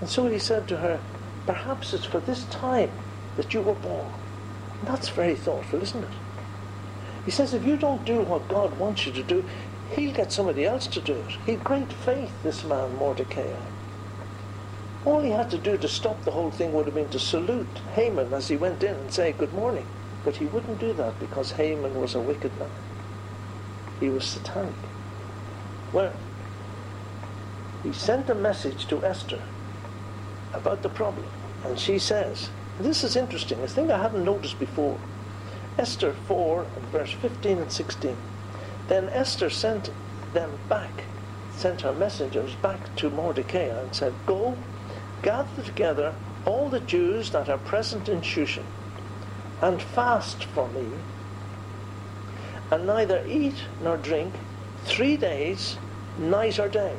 And 0.00 0.08
so 0.08 0.28
he 0.28 0.38
said 0.38 0.68
to 0.68 0.78
her, 0.78 1.00
Perhaps 1.46 1.94
it's 1.94 2.04
for 2.04 2.20
this 2.20 2.44
time 2.44 2.90
that 3.36 3.54
you 3.54 3.62
were 3.62 3.74
born. 3.74 4.12
And 4.80 4.88
that's 4.88 5.08
very 5.08 5.34
thoughtful, 5.34 5.82
isn't 5.82 6.04
it? 6.04 6.10
He 7.24 7.30
says, 7.30 7.54
If 7.54 7.64
you 7.64 7.76
don't 7.76 8.04
do 8.04 8.20
what 8.20 8.48
God 8.48 8.78
wants 8.78 9.06
you 9.06 9.12
to 9.12 9.22
do, 9.22 9.44
he'll 9.90 10.14
get 10.14 10.30
somebody 10.32 10.64
else 10.64 10.86
to 10.88 11.00
do 11.00 11.14
it. 11.14 11.36
He 11.46 11.56
great 11.56 11.92
faith, 11.92 12.32
this 12.42 12.64
man, 12.64 12.96
Mordecai. 12.96 13.54
All 15.04 15.20
he 15.20 15.30
had 15.30 15.50
to 15.50 15.58
do 15.58 15.76
to 15.78 15.88
stop 15.88 16.22
the 16.24 16.32
whole 16.32 16.50
thing 16.50 16.72
would 16.72 16.86
have 16.86 16.94
been 16.94 17.08
to 17.10 17.18
salute 17.18 17.78
Haman 17.94 18.32
as 18.32 18.48
he 18.48 18.56
went 18.56 18.82
in 18.82 18.94
and 18.94 19.12
say, 19.12 19.32
Good 19.32 19.52
morning. 19.52 19.86
But 20.24 20.36
he 20.36 20.46
wouldn't 20.46 20.80
do 20.80 20.92
that 20.94 21.18
because 21.18 21.52
Haman 21.52 22.00
was 22.00 22.14
a 22.14 22.20
wicked 22.20 22.56
man. 22.58 22.70
He 24.00 24.10
was 24.10 24.24
satanic. 24.24 24.74
Well, 25.92 26.12
he 27.82 27.92
sent 27.92 28.28
a 28.28 28.34
message 28.34 28.86
to 28.86 29.04
Esther 29.04 29.40
about 30.52 30.82
the 30.82 30.88
problem. 30.88 31.26
And 31.64 31.78
she 31.78 31.98
says, 31.98 32.50
this 32.80 33.02
is 33.02 33.16
interesting, 33.16 33.60
a 33.60 33.66
thing 33.66 33.90
I 33.90 34.00
hadn't 34.00 34.24
noticed 34.24 34.58
before. 34.58 34.98
Esther 35.78 36.12
4 36.26 36.66
and 36.76 36.84
verse 36.86 37.12
15 37.12 37.58
and 37.58 37.72
16. 37.72 38.16
Then 38.88 39.08
Esther 39.08 39.50
sent 39.50 39.90
them 40.32 40.58
back, 40.68 41.04
sent 41.56 41.80
her 41.80 41.92
messengers 41.92 42.54
back 42.56 42.94
to 42.96 43.10
Mordecai 43.10 43.66
and 43.66 43.94
said, 43.94 44.14
Go, 44.26 44.56
gather 45.22 45.62
together 45.62 46.14
all 46.46 46.68
the 46.68 46.80
Jews 46.80 47.30
that 47.30 47.48
are 47.48 47.58
present 47.58 48.08
in 48.08 48.20
Shushan, 48.20 48.64
and 49.60 49.82
fast 49.82 50.44
for 50.44 50.68
me, 50.68 50.86
and 52.70 52.86
neither 52.86 53.24
eat 53.26 53.64
nor 53.82 53.96
drink 53.96 54.34
three 54.84 55.16
days, 55.16 55.78
night 56.18 56.58
or 56.58 56.68
day. 56.68 56.96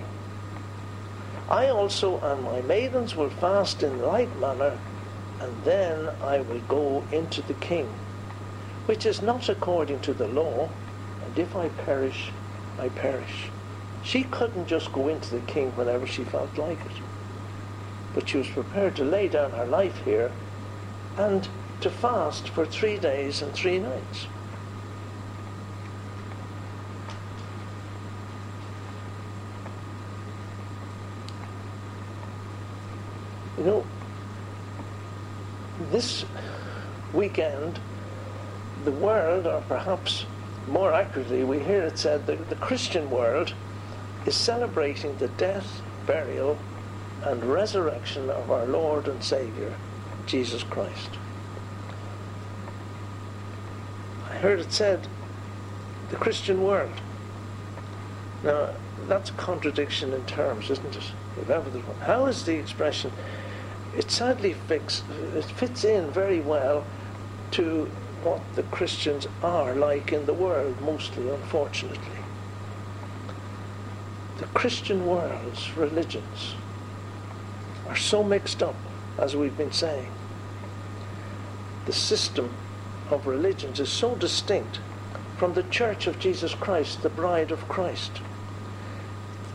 I 1.50 1.70
also 1.70 2.20
and 2.20 2.44
my 2.44 2.62
maidens 2.62 3.16
will 3.16 3.32
fast 3.32 3.82
in 3.82 4.04
like 4.04 4.40
manner, 4.40 4.78
and 5.42 5.64
then 5.64 6.10
I 6.22 6.42
will 6.42 6.62
go 6.68 7.04
into 7.12 7.42
the 7.42 7.56
king, 7.56 7.88
which 8.86 9.04
is 9.04 9.24
not 9.24 9.50
according 9.50 10.00
to 10.02 10.14
the 10.14 10.28
law, 10.28 10.70
and 11.26 11.40
if 11.40 11.56
I 11.56 11.70
perish, 11.70 12.32
I 12.78 12.90
perish. 12.90 13.50
She 14.04 14.24
couldn't 14.24 14.68
just 14.68 14.94
go 14.94 15.08
into 15.08 15.36
the 15.36 15.42
king 15.42 15.72
whenever 15.76 16.06
she 16.06 16.24
felt 16.24 16.56
like 16.58 16.86
it. 16.86 16.92
But 18.14 18.30
she 18.30 18.38
was 18.38 18.48
prepared 18.48 18.96
to 18.98 19.04
lay 19.04 19.28
down 19.28 19.52
her 19.52 19.66
life 19.66 19.98
here 20.06 20.32
and 21.18 21.48
to 21.82 21.90
fast 21.90 22.50
for 22.50 22.66
three 22.66 22.98
days 22.98 23.42
and 23.42 23.54
three 23.54 23.80
nights. 23.80 24.28
You 33.60 33.66
know, 33.66 33.86
this 35.92 36.24
weekend, 37.14 37.78
the 38.86 38.92
world, 38.92 39.48
or 39.48 39.62
perhaps 39.68 40.26
more 40.70 40.94
accurately, 40.94 41.44
we 41.44 41.60
hear 41.60 41.84
it 41.84 42.00
said 42.00 42.26
that 42.28 42.50
the 42.50 42.56
Christian 42.56 43.10
world 43.10 43.54
is 44.26 44.36
celebrating 44.36 45.18
the 45.18 45.28
death, 45.28 45.82
burial, 46.08 46.58
and 47.24 47.44
resurrection 47.44 48.30
of 48.30 48.50
our 48.50 48.66
Lord 48.66 49.10
and 49.10 49.22
Saviour, 49.22 49.74
Jesus 50.26 50.64
Christ. 50.64 51.10
I 54.30 54.36
heard 54.36 54.62
it 54.62 54.72
said, 54.72 55.06
the 56.12 56.16
Christian 56.16 56.64
world. 56.64 57.02
Now, 58.42 58.70
that's 59.10 59.32
a 59.32 59.34
contradiction 59.34 60.14
in 60.14 60.26
terms, 60.26 60.70
isn't 60.70 60.96
it? 60.96 61.12
How 62.02 62.26
is 62.26 62.46
the 62.46 62.56
expression? 62.56 63.12
It 64.00 64.10
sadly 64.12 64.54
fix, 64.54 65.04
it 65.36 65.44
fits 65.44 65.84
in 65.84 66.10
very 66.10 66.40
well 66.40 66.86
to 67.52 67.92
what 68.24 68.40
the 68.56 68.64
Christians 68.64 69.28
are 69.44 69.76
like 69.76 70.14
in 70.14 70.26
the 70.26 70.34
world, 70.34 70.80
mostly, 70.82 71.30
unfortunately. 71.30 72.24
The 74.38 74.46
Christian 74.46 75.06
world's 75.06 75.76
religions 75.76 76.56
are 77.90 77.98
so 77.98 78.24
mixed 78.24 78.64
up, 78.64 78.76
as 79.18 79.36
we've 79.36 79.58
been 79.58 79.74
saying. 79.74 80.10
The 81.86 81.92
system 81.92 82.54
of 83.10 83.28
religions 83.28 83.82
is 83.82 83.90
so 83.90 84.16
distinct 84.16 84.80
from 85.36 85.56
the 85.56 85.64
Church 85.64 86.08
of 86.08 86.20
Jesus 86.20 86.54
Christ, 86.54 87.02
the 87.02 87.10
bride 87.10 87.52
of 87.52 87.68
Christ. 87.68 88.22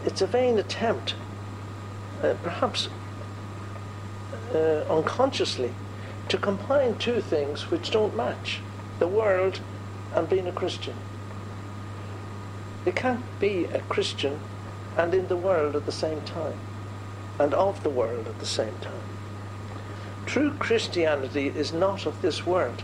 It's 0.04 0.20
a 0.20 0.26
vain 0.26 0.58
attempt, 0.58 1.14
uh, 2.22 2.34
perhaps 2.42 2.90
uh, 4.54 4.84
unconsciously, 4.88 5.72
to 6.28 6.38
combine 6.38 6.96
two 6.96 7.20
things 7.20 7.70
which 7.70 7.90
don't 7.90 8.16
match 8.16 8.60
the 8.98 9.08
world 9.08 9.60
and 10.14 10.28
being 10.28 10.46
a 10.46 10.52
Christian. 10.52 10.94
You 12.86 12.92
can't 12.92 13.24
be 13.40 13.64
a 13.64 13.80
Christian 13.80 14.40
and 14.96 15.12
in 15.14 15.26
the 15.28 15.36
world 15.36 15.74
at 15.74 15.86
the 15.86 15.92
same 15.92 16.20
time, 16.22 16.58
and 17.38 17.52
of 17.54 17.82
the 17.82 17.90
world 17.90 18.28
at 18.28 18.38
the 18.38 18.46
same 18.46 18.76
time. 18.80 19.02
True 20.26 20.52
Christianity 20.58 21.48
is 21.48 21.72
not 21.72 22.06
of 22.06 22.22
this 22.22 22.46
world. 22.46 22.82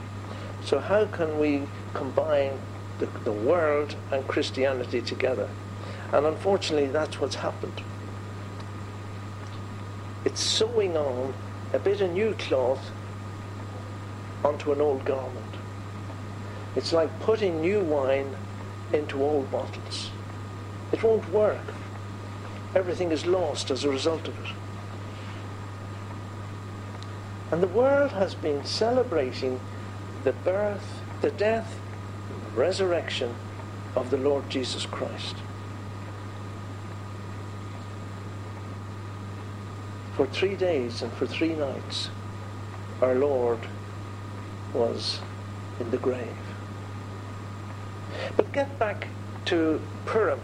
So, 0.64 0.78
how 0.78 1.06
can 1.06 1.38
we 1.38 1.62
combine 1.94 2.58
the, 2.98 3.06
the 3.24 3.32
world 3.32 3.96
and 4.10 4.26
Christianity 4.28 5.00
together? 5.00 5.48
And 6.12 6.26
unfortunately, 6.26 6.88
that's 6.88 7.20
what's 7.20 7.36
happened. 7.36 7.82
It's 10.24 10.42
sewing 10.42 10.96
on 10.96 11.32
a 11.72 11.78
bit 11.78 12.00
of 12.00 12.10
new 12.10 12.34
cloth 12.34 12.90
onto 14.44 14.72
an 14.72 14.80
old 14.80 15.04
garment. 15.04 15.54
It's 16.74 16.92
like 16.92 17.20
putting 17.20 17.60
new 17.60 17.80
wine 17.80 18.34
into 18.92 19.22
old 19.22 19.50
bottles. 19.50 20.10
It 20.92 21.02
won't 21.02 21.28
work. 21.30 21.74
Everything 22.74 23.12
is 23.12 23.26
lost 23.26 23.70
as 23.70 23.84
a 23.84 23.90
result 23.90 24.26
of 24.28 24.38
it. 24.44 24.52
And 27.52 27.62
the 27.62 27.68
world 27.68 28.12
has 28.12 28.34
been 28.34 28.64
celebrating 28.64 29.60
the 30.22 30.32
birth, 30.32 31.00
the 31.20 31.30
death, 31.30 31.78
resurrection 32.54 33.34
of 33.96 34.10
the 34.10 34.16
Lord 34.16 34.48
Jesus 34.48 34.86
Christ. 34.86 35.36
For 40.20 40.26
three 40.26 40.54
days 40.54 41.00
and 41.00 41.10
for 41.14 41.26
three 41.26 41.54
nights, 41.54 42.10
our 43.00 43.14
Lord 43.14 43.60
was 44.74 45.18
in 45.80 45.90
the 45.90 45.96
grave. 45.96 46.36
But 48.36 48.52
get 48.52 48.78
back 48.78 49.08
to 49.46 49.80
Purim. 50.04 50.40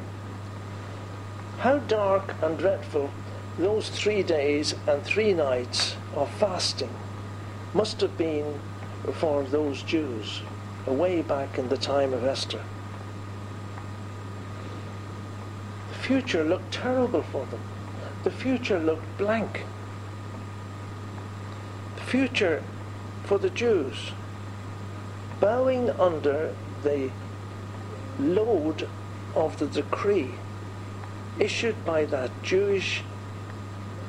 How 1.58 1.76
dark 1.80 2.36
and 2.40 2.56
dreadful 2.56 3.10
those 3.58 3.90
three 3.90 4.22
days 4.22 4.74
and 4.86 5.02
three 5.02 5.34
nights 5.34 5.96
of 6.14 6.30
fasting 6.30 6.96
must 7.74 8.00
have 8.00 8.16
been 8.16 8.58
for 9.12 9.42
those 9.42 9.82
Jews 9.82 10.40
way 10.86 11.20
back 11.20 11.58
in 11.58 11.68
the 11.68 11.76
time 11.76 12.14
of 12.14 12.24
Esther. 12.24 12.62
The 15.90 15.98
future 15.98 16.44
looked 16.44 16.72
terrible 16.72 17.24
for 17.24 17.44
them. 17.44 17.60
The 18.26 18.32
future 18.32 18.80
looked 18.80 19.18
blank. 19.18 19.62
The 21.94 22.02
future 22.02 22.64
for 23.22 23.38
the 23.38 23.50
Jews, 23.50 24.10
bowing 25.38 25.90
under 25.90 26.52
the 26.82 27.12
load 28.18 28.88
of 29.36 29.60
the 29.60 29.68
decree 29.68 30.34
issued 31.38 31.84
by 31.84 32.04
that 32.06 32.32
Jewish 32.42 33.04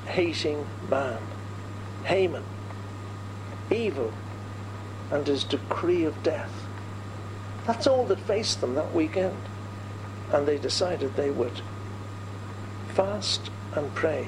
hating 0.07 0.65
man, 0.89 1.19
Haman, 2.05 2.45
evil, 3.69 4.11
and 5.11 5.27
his 5.27 5.43
decree 5.43 6.05
of 6.05 6.23
death. 6.23 6.65
That's 7.67 7.85
all 7.85 8.03
that 8.05 8.21
faced 8.21 8.61
them 8.61 8.73
that 8.73 8.95
weekend. 8.95 9.37
And 10.33 10.47
they 10.47 10.57
decided 10.57 11.15
they 11.15 11.29
would 11.29 11.61
fast 12.95 13.51
and 13.73 13.93
pray. 13.95 14.27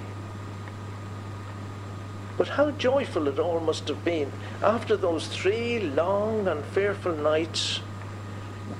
But 2.37 2.47
how 2.47 2.71
joyful 2.71 3.27
it 3.27 3.37
all 3.37 3.59
must 3.59 3.87
have 3.89 4.05
been 4.05 4.31
after 4.63 4.95
those 4.95 5.27
three 5.27 5.79
long 5.79 6.47
and 6.47 6.63
fearful 6.63 7.15
nights 7.15 7.81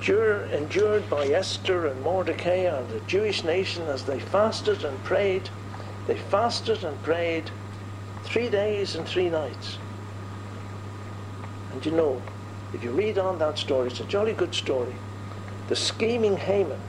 endured 0.08 1.10
by 1.10 1.26
Esther 1.26 1.86
and 1.86 2.00
Mordecai 2.02 2.64
and 2.64 2.88
the 2.88 3.00
Jewish 3.00 3.44
nation 3.44 3.82
as 3.82 4.04
they 4.04 4.18
fasted 4.18 4.84
and 4.84 5.02
prayed. 5.04 5.50
They 6.06 6.16
fasted 6.16 6.84
and 6.84 7.00
prayed 7.02 7.50
three 8.24 8.48
days 8.48 8.96
and 8.96 9.06
three 9.06 9.28
nights. 9.28 9.78
And 11.72 11.84
you 11.84 11.92
know, 11.92 12.22
if 12.72 12.82
you 12.82 12.92
read 12.92 13.18
on 13.18 13.38
that 13.38 13.58
story, 13.58 13.88
it's 13.88 14.00
a 14.00 14.04
jolly 14.04 14.32
good 14.32 14.54
story. 14.54 14.94
The 15.68 15.76
scheming 15.76 16.36
Haman, 16.36 16.80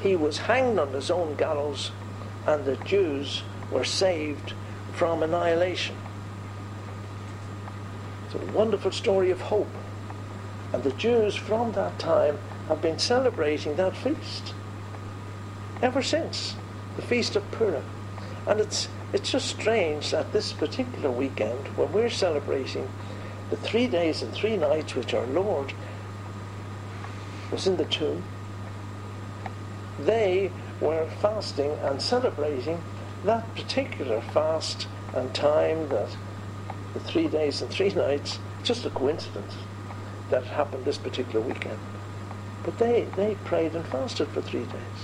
he 0.00 0.14
was 0.14 0.38
hanged 0.38 0.78
on 0.78 0.92
his 0.92 1.10
own 1.10 1.34
gallows, 1.36 1.90
and 2.46 2.64
the 2.64 2.76
Jews 2.76 3.42
were 3.70 3.84
saved 3.84 4.54
from 4.92 5.22
annihilation. 5.22 5.96
It's 8.26 8.34
a 8.34 8.52
wonderful 8.52 8.92
story 8.92 9.30
of 9.30 9.40
hope. 9.40 9.68
And 10.72 10.82
the 10.82 10.92
Jews 10.92 11.34
from 11.34 11.72
that 11.72 11.98
time 11.98 12.38
have 12.68 12.80
been 12.80 12.98
celebrating 12.98 13.76
that 13.76 13.96
feast 13.96 14.54
ever 15.82 16.02
since, 16.02 16.56
the 16.96 17.02
Feast 17.02 17.36
of 17.36 17.50
Purim. 17.50 17.84
And 18.46 18.60
it's, 18.60 18.88
it's 19.12 19.30
just 19.30 19.48
strange 19.48 20.10
that 20.12 20.32
this 20.32 20.52
particular 20.52 21.10
weekend, 21.10 21.66
when 21.76 21.92
we're 21.92 22.10
celebrating 22.10 22.88
the 23.50 23.56
three 23.56 23.86
days 23.86 24.22
and 24.22 24.32
three 24.32 24.56
nights 24.56 24.94
which 24.94 25.14
our 25.14 25.26
Lord 25.26 25.72
was 27.50 27.66
in 27.66 27.76
the 27.76 27.84
tomb, 27.84 28.22
they 30.00 30.50
were 30.80 31.06
fasting 31.20 31.70
and 31.82 32.00
celebrating 32.00 32.82
that 33.24 33.54
particular 33.54 34.20
fast 34.20 34.88
and 35.14 35.34
time 35.34 35.88
that 35.88 36.08
the 36.94 37.00
three 37.00 37.28
days 37.28 37.62
and 37.62 37.70
three 37.70 37.90
nights, 37.94 38.38
just 38.62 38.84
a 38.86 38.90
coincidence 38.90 39.54
that 40.30 40.44
happened 40.44 40.84
this 40.84 40.98
particular 40.98 41.40
weekend. 41.40 41.78
But 42.62 42.78
they, 42.78 43.06
they 43.16 43.36
prayed 43.44 43.74
and 43.74 43.86
fasted 43.86 44.28
for 44.28 44.42
three 44.42 44.64
days. 44.64 45.02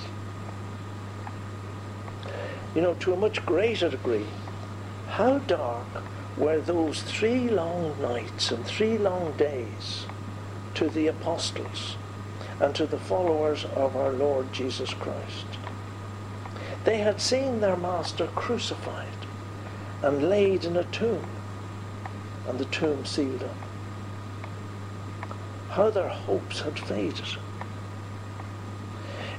You 2.74 2.80
know, 2.80 2.94
to 2.94 3.12
a 3.12 3.16
much 3.16 3.44
greater 3.44 3.88
degree, 3.88 4.26
how 5.08 5.38
dark 5.38 5.86
were 6.36 6.60
those 6.60 7.02
three 7.02 7.50
long 7.50 8.00
nights 8.00 8.50
and 8.50 8.64
three 8.64 8.96
long 8.96 9.32
days 9.36 10.06
to 10.74 10.88
the 10.88 11.06
apostles 11.06 11.96
and 12.60 12.74
to 12.74 12.86
the 12.86 12.98
followers 12.98 13.64
of 13.76 13.96
our 13.96 14.12
Lord 14.12 14.52
Jesus 14.52 14.94
Christ. 14.94 15.46
They 16.84 16.98
had 16.98 17.20
seen 17.20 17.60
their 17.60 17.76
Master 17.76 18.26
crucified 18.28 19.06
and 20.02 20.28
laid 20.28 20.64
in 20.64 20.76
a 20.76 20.84
tomb, 20.84 21.24
and 22.48 22.58
the 22.58 22.64
tomb 22.66 23.04
sealed 23.04 23.44
up. 23.44 23.56
How 25.70 25.90
their 25.90 26.08
hopes 26.08 26.60
had 26.60 26.78
faded. 26.78 27.36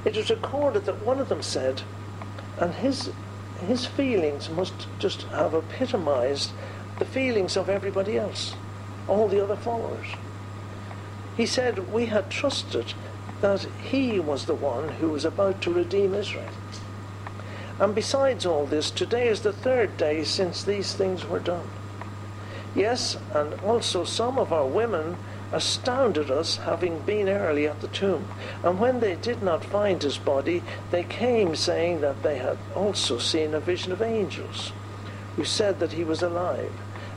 It 0.04 0.16
was 0.16 0.30
recorded 0.30 0.86
that 0.86 1.04
one 1.04 1.20
of 1.20 1.28
them 1.28 1.42
said, 1.42 1.82
and 2.58 2.72
his, 2.72 3.10
his 3.66 3.84
feelings 3.84 4.48
must 4.48 4.86
just 4.98 5.22
have 5.24 5.54
epitomized 5.54 6.50
the 6.98 7.04
feelings 7.04 7.56
of 7.56 7.68
everybody 7.68 8.16
else, 8.16 8.54
all 9.06 9.28
the 9.28 9.42
other 9.42 9.56
followers. 9.56 10.06
He 11.36 11.46
said, 11.46 11.92
We 11.92 12.06
had 12.06 12.30
trusted 12.30 12.94
that 13.40 13.66
he 13.82 14.18
was 14.18 14.46
the 14.46 14.54
one 14.54 14.88
who 14.88 15.10
was 15.10 15.24
about 15.24 15.60
to 15.62 15.72
redeem 15.72 16.14
Israel. 16.14 16.48
And 17.80 17.94
besides 17.94 18.46
all 18.46 18.66
this, 18.66 18.90
today 18.90 19.28
is 19.28 19.40
the 19.40 19.52
third 19.52 19.96
day 19.96 20.24
since 20.24 20.62
these 20.62 20.92
things 20.92 21.26
were 21.26 21.40
done. 21.40 21.68
Yes, 22.74 23.16
and 23.32 23.54
also 23.60 24.04
some 24.04 24.38
of 24.38 24.52
our 24.52 24.66
women 24.66 25.16
astounded 25.52 26.30
us, 26.30 26.56
having 26.56 26.98
been 27.00 27.28
early 27.28 27.68
at 27.68 27.80
the 27.80 27.88
tomb. 27.88 28.26
And 28.62 28.80
when 28.80 29.00
they 29.00 29.14
did 29.14 29.42
not 29.42 29.64
find 29.64 30.02
his 30.02 30.18
body, 30.18 30.62
they 30.90 31.04
came 31.04 31.54
saying 31.54 32.00
that 32.00 32.22
they 32.22 32.38
had 32.38 32.58
also 32.74 33.18
seen 33.18 33.54
a 33.54 33.60
vision 33.60 33.92
of 33.92 34.02
angels, 34.02 34.72
who 35.36 35.44
said 35.44 35.78
that 35.80 35.92
he 35.92 36.04
was 36.04 36.22
alive. 36.22 36.72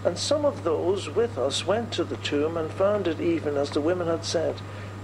And 0.05 0.17
some 0.17 0.45
of 0.45 0.63
those 0.63 1.09
with 1.09 1.37
us 1.37 1.65
went 1.65 1.91
to 1.93 2.03
the 2.03 2.17
tomb 2.17 2.57
and 2.57 2.71
found 2.71 3.07
it 3.07 3.19
even 3.19 3.57
as 3.57 3.71
the 3.71 3.81
women 3.81 4.07
had 4.07 4.25
said, 4.25 4.55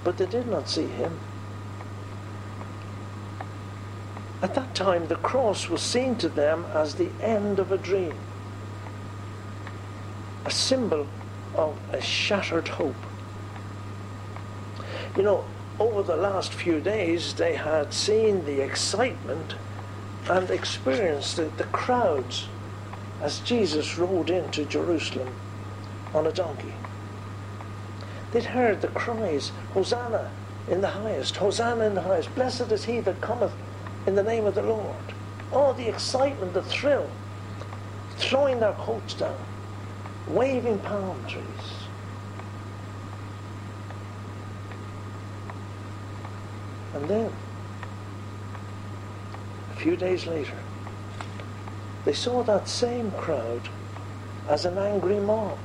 but 0.04 0.18
they 0.18 0.28
did 0.28 0.48
not 0.48 0.70
see 0.70 0.88
him. 0.88 1.20
At 4.44 4.56
that 4.56 4.76
time, 4.76 5.08
the 5.08 5.16
cross 5.16 5.70
was 5.70 5.82
seen 5.82 6.18
to 6.18 6.28
them 6.28 6.66
as 6.74 6.96
the 6.96 7.08
end 7.22 7.60
of 7.60 7.72
a 7.72 7.78
dream, 7.78 8.14
a 10.44 10.52
symbol 10.52 11.08
of 11.56 11.80
a 11.94 12.02
shattered 12.02 12.68
hope. 12.68 12.98
You 15.16 15.24
know, 15.24 15.46
over 15.80 16.04
the 16.04 16.18
last 16.18 16.54
few 16.54 16.82
days, 16.82 17.36
they 17.36 17.56
had 17.56 17.94
seen 17.94 18.44
the 18.44 18.62
excitement 18.62 19.56
and 20.30 20.50
experienced 20.50 21.38
the, 21.38 21.46
the 21.46 21.64
crowds 21.64 22.50
as 23.22 23.40
Jesus 23.40 23.98
rode 23.98 24.30
into 24.30 24.66
Jerusalem 24.66 25.34
on 26.14 26.28
a 26.28 26.34
donkey. 26.34 26.74
They'd 28.34 28.44
heard 28.44 28.82
the 28.82 28.90
cries, 28.90 29.54
Hosanna 29.74 30.32
in 30.68 30.82
the 30.82 30.90
highest, 30.90 31.38
Hosanna 31.38 31.86
in 31.86 31.96
the 31.96 32.02
highest, 32.02 32.36
blessed 32.36 32.74
is 32.74 32.84
he 32.84 33.00
that 33.00 33.22
cometh 33.22 33.54
in 34.06 34.16
the 34.16 34.24
name 34.24 34.46
of 34.46 34.56
the 34.56 34.62
Lord. 34.62 34.96
All 35.52 35.74
the 35.74 35.88
excitement, 35.88 36.54
the 36.54 36.64
thrill, 36.64 37.10
throwing 38.18 38.60
their 38.60 38.74
coats 38.74 39.14
down, 39.14 39.38
waving 40.28 40.80
palm 40.80 41.24
trees. 41.28 41.44
And 46.94 47.08
then, 47.08 47.32
a 49.72 49.76
few 49.78 49.96
days 49.96 50.28
later, 50.28 50.58
they 52.06 52.14
saw 52.14 52.44
that 52.44 52.68
same 52.68 53.12
crowd 53.12 53.70
as 54.50 54.66
an 54.66 54.78
angry 54.78 55.20
mob, 55.20 55.58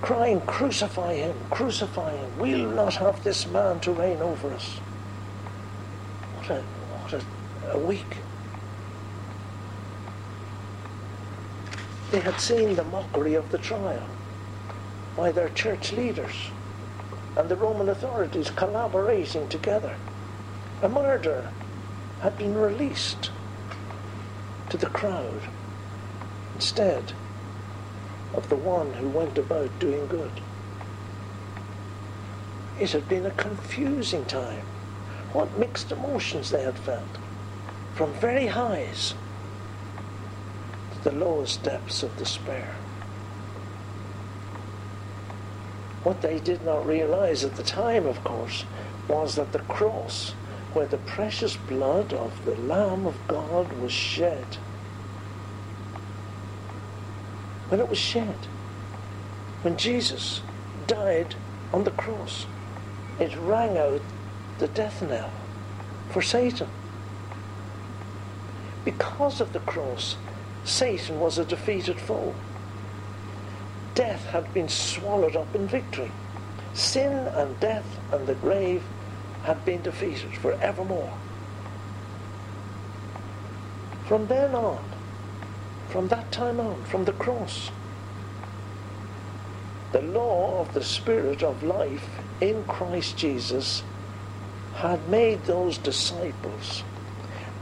crying, 0.00 0.40
Crucify 0.42 1.14
him, 1.14 1.36
crucify 1.50 2.16
him. 2.16 2.38
We'll 2.38 2.70
not 2.70 2.94
have 2.94 3.22
this 3.22 3.46
man 3.46 3.80
to 3.80 3.92
reign 3.92 4.18
over 4.18 4.52
us. 4.52 4.78
What 6.36 6.50
a, 6.50 6.64
a, 7.72 7.78
week. 7.78 8.16
They 12.10 12.20
had 12.20 12.40
seen 12.40 12.76
the 12.76 12.84
mockery 12.84 13.34
of 13.34 13.50
the 13.50 13.58
trial 13.58 14.06
by 15.16 15.32
their 15.32 15.48
church 15.50 15.92
leaders 15.92 16.50
and 17.36 17.48
the 17.48 17.56
Roman 17.56 17.88
authorities 17.88 18.50
collaborating 18.50 19.48
together. 19.48 19.96
A 20.82 20.88
murderer 20.88 21.50
had 22.20 22.38
been 22.38 22.54
released 22.54 23.30
to 24.70 24.76
the 24.76 24.86
crowd 24.86 25.42
instead 26.54 27.12
of 28.34 28.48
the 28.48 28.56
one 28.56 28.92
who 28.94 29.08
went 29.08 29.38
about 29.38 29.78
doing 29.78 30.06
good. 30.06 30.30
It 32.80 32.90
had 32.90 33.08
been 33.08 33.26
a 33.26 33.30
confusing 33.30 34.24
time. 34.24 34.64
What 35.32 35.58
mixed 35.58 35.92
emotions 35.92 36.50
they 36.50 36.62
had 36.62 36.78
felt, 36.78 37.18
from 37.94 38.12
very 38.14 38.46
highs 38.46 39.14
to 40.92 41.10
the 41.10 41.16
lowest 41.16 41.62
depths 41.62 42.02
of 42.02 42.16
despair. 42.16 42.74
What 46.02 46.20
they 46.20 46.38
did 46.40 46.64
not 46.64 46.86
realize 46.86 47.44
at 47.44 47.54
the 47.54 47.62
time, 47.62 48.06
of 48.06 48.22
course, 48.24 48.64
was 49.08 49.36
that 49.36 49.52
the 49.52 49.60
cross, 49.60 50.32
where 50.72 50.86
the 50.86 50.98
precious 50.98 51.56
blood 51.56 52.12
of 52.12 52.44
the 52.44 52.56
Lamb 52.56 53.06
of 53.06 53.16
God 53.28 53.72
was 53.74 53.92
shed, 53.92 54.56
when 57.68 57.80
it 57.80 57.88
was 57.88 57.98
shed, 57.98 58.46
when 59.62 59.76
Jesus 59.76 60.42
died 60.86 61.34
on 61.72 61.84
the 61.84 61.90
cross, 61.92 62.46
it 63.18 63.34
rang 63.36 63.78
out 63.78 64.02
the 64.58 64.68
death 64.68 65.00
knell 65.00 65.30
for 66.10 66.20
Satan. 66.20 66.68
Because 68.84 69.40
of 69.40 69.52
the 69.52 69.60
cross, 69.60 70.16
Satan 70.64 71.18
was 71.20 71.38
a 71.38 71.44
defeated 71.44 71.98
foe. 71.98 72.34
Death 73.94 74.26
had 74.26 74.52
been 74.52 74.68
swallowed 74.68 75.36
up 75.36 75.54
in 75.54 75.66
victory. 75.66 76.10
Sin 76.74 77.12
and 77.12 77.58
death 77.60 77.98
and 78.12 78.26
the 78.26 78.34
grave 78.34 78.82
had 79.44 79.64
been 79.64 79.82
defeated 79.82 80.36
forevermore. 80.36 81.12
From 84.06 84.26
then 84.26 84.54
on, 84.54 84.84
from 85.88 86.08
that 86.08 86.30
time 86.32 86.60
on, 86.60 86.82
from 86.84 87.04
the 87.04 87.12
cross, 87.12 87.70
the 89.92 90.02
law 90.02 90.60
of 90.60 90.74
the 90.74 90.82
Spirit 90.82 91.42
of 91.42 91.62
life 91.62 92.08
in 92.40 92.64
Christ 92.64 93.16
Jesus 93.16 93.82
had 94.74 95.08
made 95.08 95.44
those 95.44 95.78
disciples 95.78 96.82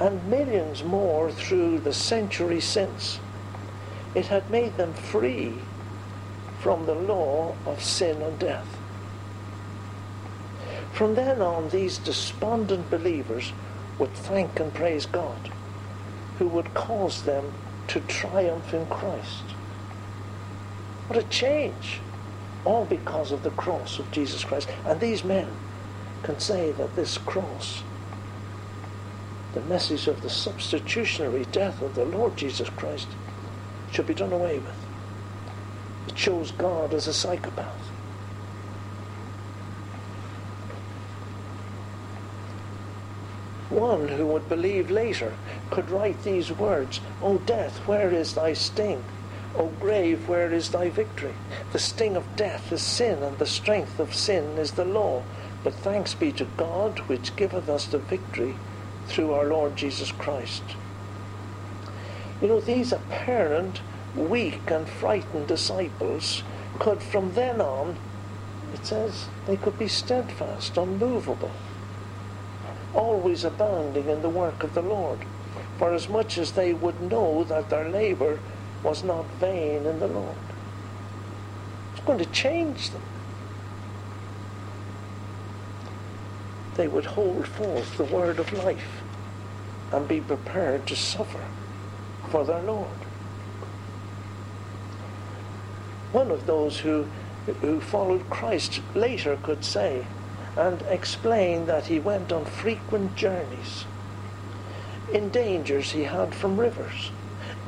and 0.02 0.26
millions 0.26 0.82
more 0.82 1.30
through 1.30 1.78
the 1.78 1.92
century 1.92 2.60
since. 2.60 3.20
It 4.16 4.26
had 4.26 4.50
made 4.50 4.76
them 4.76 4.92
free 4.92 5.54
from 6.60 6.86
the 6.86 6.94
law 6.94 7.54
of 7.64 7.80
sin 7.80 8.20
and 8.20 8.36
death. 8.36 8.66
From 10.92 11.14
then 11.14 11.40
on, 11.40 11.68
these 11.68 11.98
despondent 11.98 12.90
believers 12.90 13.52
would 14.00 14.12
thank 14.12 14.58
and 14.58 14.74
praise 14.74 15.06
God, 15.06 15.52
who 16.38 16.48
would 16.48 16.74
cause 16.74 17.22
them 17.22 17.52
to 17.86 18.00
triumph 18.00 18.74
in 18.74 18.86
Christ. 18.86 19.44
What 21.06 21.18
a 21.18 21.28
change! 21.28 22.00
All 22.64 22.86
because 22.86 23.30
of 23.30 23.44
the 23.44 23.50
cross 23.50 24.00
of 24.00 24.10
Jesus 24.10 24.42
Christ. 24.42 24.68
And 24.84 24.98
these 24.98 25.22
men 25.22 25.48
can 26.24 26.40
say 26.40 26.72
that 26.72 26.96
this 26.96 27.18
cross, 27.18 27.84
the 29.54 29.60
message 29.62 30.06
of 30.08 30.22
the 30.22 30.30
substitutionary 30.30 31.44
death 31.52 31.82
of 31.82 31.94
the 31.94 32.04
Lord 32.04 32.36
Jesus 32.36 32.70
Christ, 32.70 33.08
should 33.90 34.06
be 34.06 34.14
done 34.14 34.32
away 34.32 34.58
with. 34.58 34.74
It 36.08 36.18
shows 36.18 36.52
God 36.52 36.94
as 36.94 37.06
a 37.06 37.12
psychopath. 37.12 37.90
One 43.68 44.08
who 44.08 44.26
would 44.26 44.48
believe 44.48 44.90
later 44.90 45.34
could 45.70 45.90
write 45.90 46.22
these 46.22 46.52
words, 46.52 47.00
O 47.22 47.38
death, 47.38 47.78
where 47.86 48.10
is 48.10 48.34
thy 48.34 48.52
sting? 48.52 49.04
O 49.54 49.66
grave, 49.80 50.28
where 50.28 50.52
is 50.52 50.70
thy 50.70 50.88
victory? 50.88 51.34
The 51.72 51.78
sting 51.78 52.16
of 52.16 52.36
death 52.36 52.72
is 52.72 52.82
sin, 52.82 53.22
and 53.22 53.38
the 53.38 53.46
strength 53.46 53.98
of 53.98 54.14
sin 54.14 54.58
is 54.58 54.72
the 54.72 54.84
law. 54.84 55.22
But 55.62 55.74
thanks 55.74 56.14
be 56.14 56.32
to 56.32 56.46
God, 56.56 57.00
which 57.00 57.36
giveth 57.36 57.68
us 57.68 57.86
the 57.86 57.98
victory 57.98 58.56
through 59.06 59.32
our 59.32 59.46
Lord 59.46 59.76
Jesus 59.76 60.12
Christ. 60.12 60.62
You 62.40 62.48
know, 62.48 62.60
these 62.60 62.92
apparent 62.92 63.80
weak 64.16 64.70
and 64.70 64.88
frightened 64.88 65.46
disciples 65.46 66.42
could 66.78 67.02
from 67.02 67.32
then 67.34 67.60
on, 67.60 67.96
it 68.74 68.84
says, 68.84 69.28
they 69.46 69.56
could 69.56 69.78
be 69.78 69.88
steadfast, 69.88 70.76
unmovable, 70.76 71.50
always 72.94 73.44
abounding 73.44 74.08
in 74.08 74.22
the 74.22 74.28
work 74.28 74.62
of 74.62 74.74
the 74.74 74.82
Lord, 74.82 75.20
for 75.78 75.92
as 75.92 76.08
much 76.08 76.38
as 76.38 76.52
they 76.52 76.72
would 76.72 77.00
know 77.00 77.44
that 77.44 77.70
their 77.70 77.88
labour 77.88 78.38
was 78.82 79.04
not 79.04 79.26
vain 79.38 79.86
in 79.86 80.00
the 80.00 80.08
Lord. 80.08 80.36
It's 81.92 82.04
going 82.04 82.18
to 82.18 82.26
change 82.26 82.90
them. 82.90 83.02
They 86.76 86.88
would 86.88 87.04
hold 87.04 87.46
forth 87.46 87.96
the 87.96 88.04
word 88.04 88.38
of 88.38 88.52
life 88.52 89.02
and 89.92 90.08
be 90.08 90.20
prepared 90.20 90.86
to 90.86 90.96
suffer 90.96 91.44
for 92.30 92.44
their 92.44 92.62
Lord. 92.62 92.88
One 96.12 96.30
of 96.30 96.46
those 96.46 96.78
who, 96.78 97.06
who 97.60 97.80
followed 97.80 98.28
Christ 98.30 98.80
later 98.94 99.36
could 99.42 99.64
say 99.64 100.06
and 100.56 100.82
explain 100.88 101.66
that 101.66 101.86
he 101.86 101.98
went 101.98 102.32
on 102.32 102.44
frequent 102.44 103.16
journeys 103.16 103.84
in 105.12 105.28
dangers 105.28 105.92
he 105.92 106.04
had 106.04 106.34
from 106.34 106.58
rivers 106.58 107.10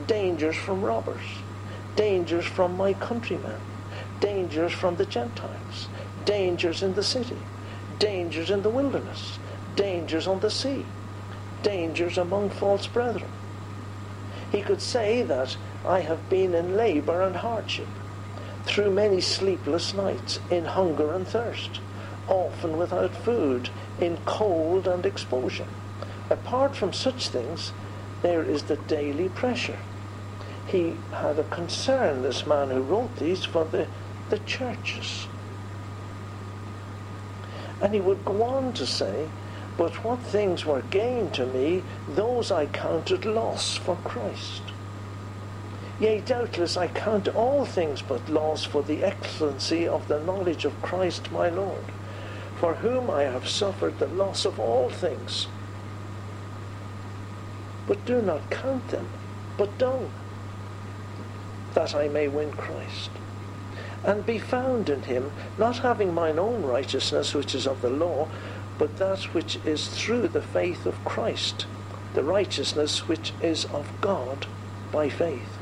dangers 0.07 0.57
from 0.57 0.83
robbers, 0.83 1.43
dangers 1.97 2.45
from 2.45 2.77
my 2.77 2.93
countrymen, 2.93 3.61
dangers 4.21 4.73
from 4.73 4.97
the 4.97 5.07
Gentiles, 5.07 5.89
dangers 6.25 6.83
in 6.83 6.95
the 6.95 7.03
city, 7.03 7.39
dangers 7.99 8.51
in 8.51 8.63
the 8.63 8.71
wilderness, 8.71 9.39
dangers 9.77 10.27
on 10.27 10.41
the 10.41 10.51
sea, 10.51 10.85
dangers 11.63 12.19
among 12.19 12.51
false 12.51 12.87
brethren. 12.87 13.31
He 14.53 14.63
could 14.63 14.81
say 14.81 15.23
that 15.23 15.57
I 15.85 16.01
have 16.01 16.31
been 16.31 16.55
in 16.55 16.77
labour 16.77 17.23
and 17.23 17.37
hardship, 17.37 17.89
through 18.65 18.91
many 18.91 19.21
sleepless 19.21 19.95
nights 19.95 20.41
in 20.51 20.65
hunger 20.65 21.13
and 21.13 21.27
thirst, 21.27 21.81
often 22.29 22.79
without 22.79 23.15
food, 23.15 23.71
in 24.01 24.17
cold 24.25 24.87
and 24.87 25.05
exposure. 25.05 25.67
Apart 26.31 26.75
from 26.75 26.93
such 26.93 27.29
things, 27.29 27.73
there 28.23 28.43
is 28.43 28.65
the 28.65 28.77
daily 28.77 29.29
pressure. 29.29 29.79
He 30.67 30.97
had 31.13 31.39
a 31.39 31.45
concern, 31.45 32.23
this 32.23 32.47
man 32.47 32.71
who 32.71 32.81
wrote 32.81 33.17
these, 33.17 33.45
for 33.45 33.65
the, 33.65 33.87
the 34.31 34.39
churches. 34.41 35.27
And 37.85 37.93
he 37.93 38.01
would 38.01 38.25
go 38.25 38.43
on 38.43 38.73
to 38.73 38.87
say, 38.87 39.29
But 39.77 40.03
what 40.03 40.23
things 40.23 40.65
were 40.65 40.81
gain 40.81 41.31
to 41.33 41.45
me, 41.45 41.83
those 42.09 42.51
I 42.51 42.65
counted 42.65 43.27
loss 43.27 43.77
for 43.77 43.97
Christ. 43.97 44.63
Yea, 46.01 46.21
doubtless 46.21 46.79
I 46.79 46.89
count 46.89 47.29
all 47.29 47.67
things 47.67 48.01
but 48.01 48.31
loss 48.31 48.65
for 48.65 48.83
the 48.83 49.05
excellency 49.05 49.87
of 49.87 50.09
the 50.09 50.19
knowledge 50.25 50.65
of 50.65 50.81
Christ 50.81 51.31
my 51.31 51.51
Lord, 51.51 51.85
for 52.57 52.77
whom 52.77 53.11
I 53.11 53.25
have 53.25 53.47
suffered 53.47 53.99
the 53.99 54.07
loss 54.07 54.47
of 54.47 54.59
all 54.59 54.89
things. 54.89 55.47
But 57.87 58.07
do 58.07 58.23
not 58.23 58.49
count 58.49 58.89
them, 58.89 59.11
but 59.59 59.77
dung, 59.77 60.11
that 61.75 61.95
I 61.95 62.09
may 62.09 62.29
win 62.29 62.53
Christ, 62.53 63.11
and 64.05 64.27
be 64.27 64.39
found 64.39 64.89
in 64.91 65.03
him, 65.03 65.33
not 65.59 65.79
having 65.79 66.15
mine 66.15 66.39
own 66.39 66.63
righteousness 66.63 67.35
which 67.35 67.55
is 67.55 67.67
of 67.67 67.81
the 67.81 67.91
law, 67.91 68.29
but 68.79 68.97
that 68.99 69.23
which 69.35 69.57
is 69.65 69.89
through 69.89 70.29
the 70.29 70.43
faith 70.43 70.87
of 70.87 71.05
Christ, 71.05 71.67
the 72.15 72.25
righteousness 72.25 73.09
which 73.09 73.33
is 73.41 73.65
of 73.67 73.91
God 74.01 74.47
by 74.93 75.09
faith 75.09 75.59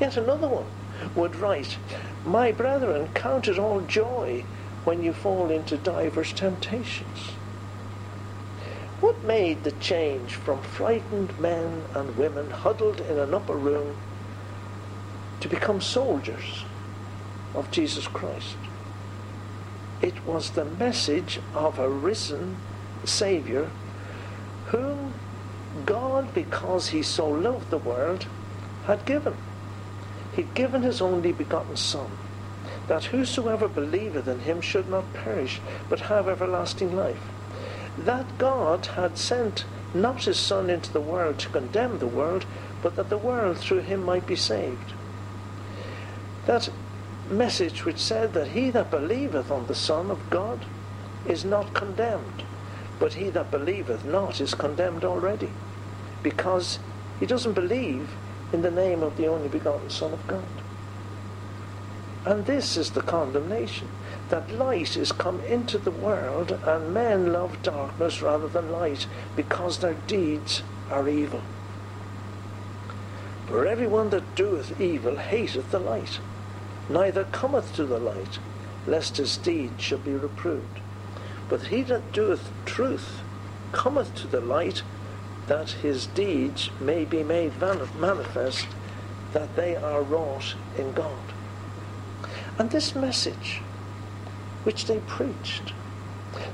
Yet 0.00 0.16
another 0.16 0.48
one 0.48 0.66
would 1.14 1.36
write, 1.36 1.76
My 2.24 2.52
brethren, 2.52 3.08
count 3.14 3.48
it 3.48 3.58
all 3.58 3.80
joy 3.82 4.44
when 4.84 5.02
you 5.02 5.12
fall 5.12 5.50
into 5.50 5.76
divers 5.76 6.32
temptations. 6.32 7.32
What 9.00 9.22
made 9.24 9.64
the 9.64 9.72
change 9.72 10.34
from 10.34 10.62
frightened 10.62 11.38
men 11.38 11.84
and 11.94 12.16
women 12.16 12.50
huddled 12.50 13.00
in 13.00 13.18
an 13.18 13.34
upper 13.34 13.54
room 13.54 13.96
to 15.40 15.48
become 15.48 15.80
soldiers 15.80 16.64
of 17.54 17.70
Jesus 17.70 18.06
Christ? 18.06 18.56
It 20.02 20.24
was 20.26 20.50
the 20.50 20.64
message 20.64 21.40
of 21.54 21.78
a 21.78 21.88
risen 21.88 22.56
Saviour 23.04 23.70
whom 24.66 25.14
God, 25.86 26.34
because 26.34 26.88
he 26.88 27.02
so 27.02 27.28
loved 27.28 27.70
the 27.70 27.78
world, 27.78 28.26
had 28.86 29.04
given 29.04 29.34
he'd 30.34 30.54
given 30.54 30.82
his 30.82 31.00
only 31.00 31.32
begotten 31.32 31.76
Son, 31.76 32.10
that 32.88 33.04
whosoever 33.04 33.68
believeth 33.68 34.28
in 34.28 34.40
him 34.40 34.60
should 34.60 34.88
not 34.88 35.12
perish, 35.12 35.60
but 35.88 36.00
have 36.00 36.28
everlasting 36.28 36.94
life. 36.96 37.20
That 37.98 38.38
God 38.38 38.86
had 38.86 39.18
sent 39.18 39.64
not 39.92 40.24
his 40.24 40.38
Son 40.38 40.70
into 40.70 40.92
the 40.92 41.00
world 41.00 41.38
to 41.40 41.48
condemn 41.48 41.98
the 41.98 42.06
world, 42.06 42.46
but 42.82 42.96
that 42.96 43.10
the 43.10 43.18
world 43.18 43.58
through 43.58 43.80
him 43.80 44.04
might 44.04 44.26
be 44.26 44.36
saved. 44.36 44.92
That 46.46 46.68
message 47.30 47.84
which 47.84 47.98
said 47.98 48.32
that 48.34 48.48
he 48.48 48.70
that 48.70 48.90
believeth 48.90 49.50
on 49.50 49.66
the 49.66 49.74
Son 49.74 50.10
of 50.10 50.30
God 50.30 50.64
is 51.26 51.44
not 51.44 51.74
condemned, 51.74 52.42
but 52.98 53.14
he 53.14 53.30
that 53.30 53.50
believeth 53.50 54.04
not 54.04 54.40
is 54.40 54.54
condemned 54.54 55.04
already, 55.04 55.50
because 56.22 56.78
he 57.18 57.26
doesn't 57.26 57.52
believe 57.52 58.10
in 58.52 58.62
the 58.62 58.70
name 58.70 59.02
of 59.02 59.16
the 59.16 59.26
only 59.26 59.48
begotten 59.48 59.90
Son 59.90 60.12
of 60.12 60.26
God. 60.26 60.44
And 62.24 62.44
this 62.44 62.76
is 62.76 62.90
the 62.90 63.02
condemnation 63.02 63.88
that 64.28 64.50
light 64.52 64.96
is 64.96 65.12
come 65.12 65.40
into 65.40 65.78
the 65.78 65.90
world, 65.90 66.52
and 66.64 66.92
men 66.92 67.32
love 67.32 67.62
darkness 67.62 68.20
rather 68.20 68.48
than 68.48 68.72
light, 68.72 69.06
because 69.36 69.78
their 69.78 69.96
deeds 70.06 70.62
are 70.90 71.08
evil. 71.08 71.42
For 73.46 73.66
everyone 73.66 74.10
that 74.10 74.34
doeth 74.36 74.80
evil 74.80 75.16
hateth 75.16 75.70
the 75.70 75.80
light, 75.80 76.20
neither 76.90 77.24
cometh 77.24 77.74
to 77.76 77.86
the 77.86 77.98
light, 77.98 78.38
lest 78.86 79.16
his 79.16 79.36
deeds 79.36 79.82
should 79.82 80.04
be 80.04 80.12
reproved. 80.12 80.80
But 81.48 81.62
he 81.68 81.82
that 81.84 82.12
doeth 82.12 82.50
truth 82.66 83.20
cometh 83.72 84.14
to 84.16 84.26
the 84.26 84.40
light, 84.40 84.82
that 85.46 85.70
his 85.70 86.06
deeds 86.06 86.70
may 86.80 87.04
be 87.04 87.22
made 87.22 87.60
manifest, 87.60 88.66
that 89.32 89.54
they 89.56 89.76
are 89.76 90.02
wrought 90.02 90.54
in 90.76 90.92
God. 90.92 91.32
And 92.58 92.70
this 92.70 92.94
message, 92.94 93.62
which 94.64 94.86
they 94.86 94.98
preached, 94.98 95.72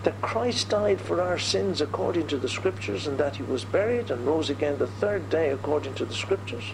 that 0.04 0.20
Christ 0.22 0.68
died 0.68 1.00
for 1.00 1.20
our 1.20 1.38
sins 1.38 1.80
according 1.80 2.28
to 2.28 2.36
the 2.36 2.48
Scriptures, 2.48 3.06
and 3.06 3.18
that 3.18 3.36
he 3.36 3.42
was 3.42 3.64
buried 3.64 4.10
and 4.10 4.26
rose 4.26 4.50
again 4.50 4.78
the 4.78 4.86
third 4.86 5.28
day 5.30 5.50
according 5.50 5.94
to 5.94 6.04
the 6.04 6.14
Scriptures, 6.14 6.72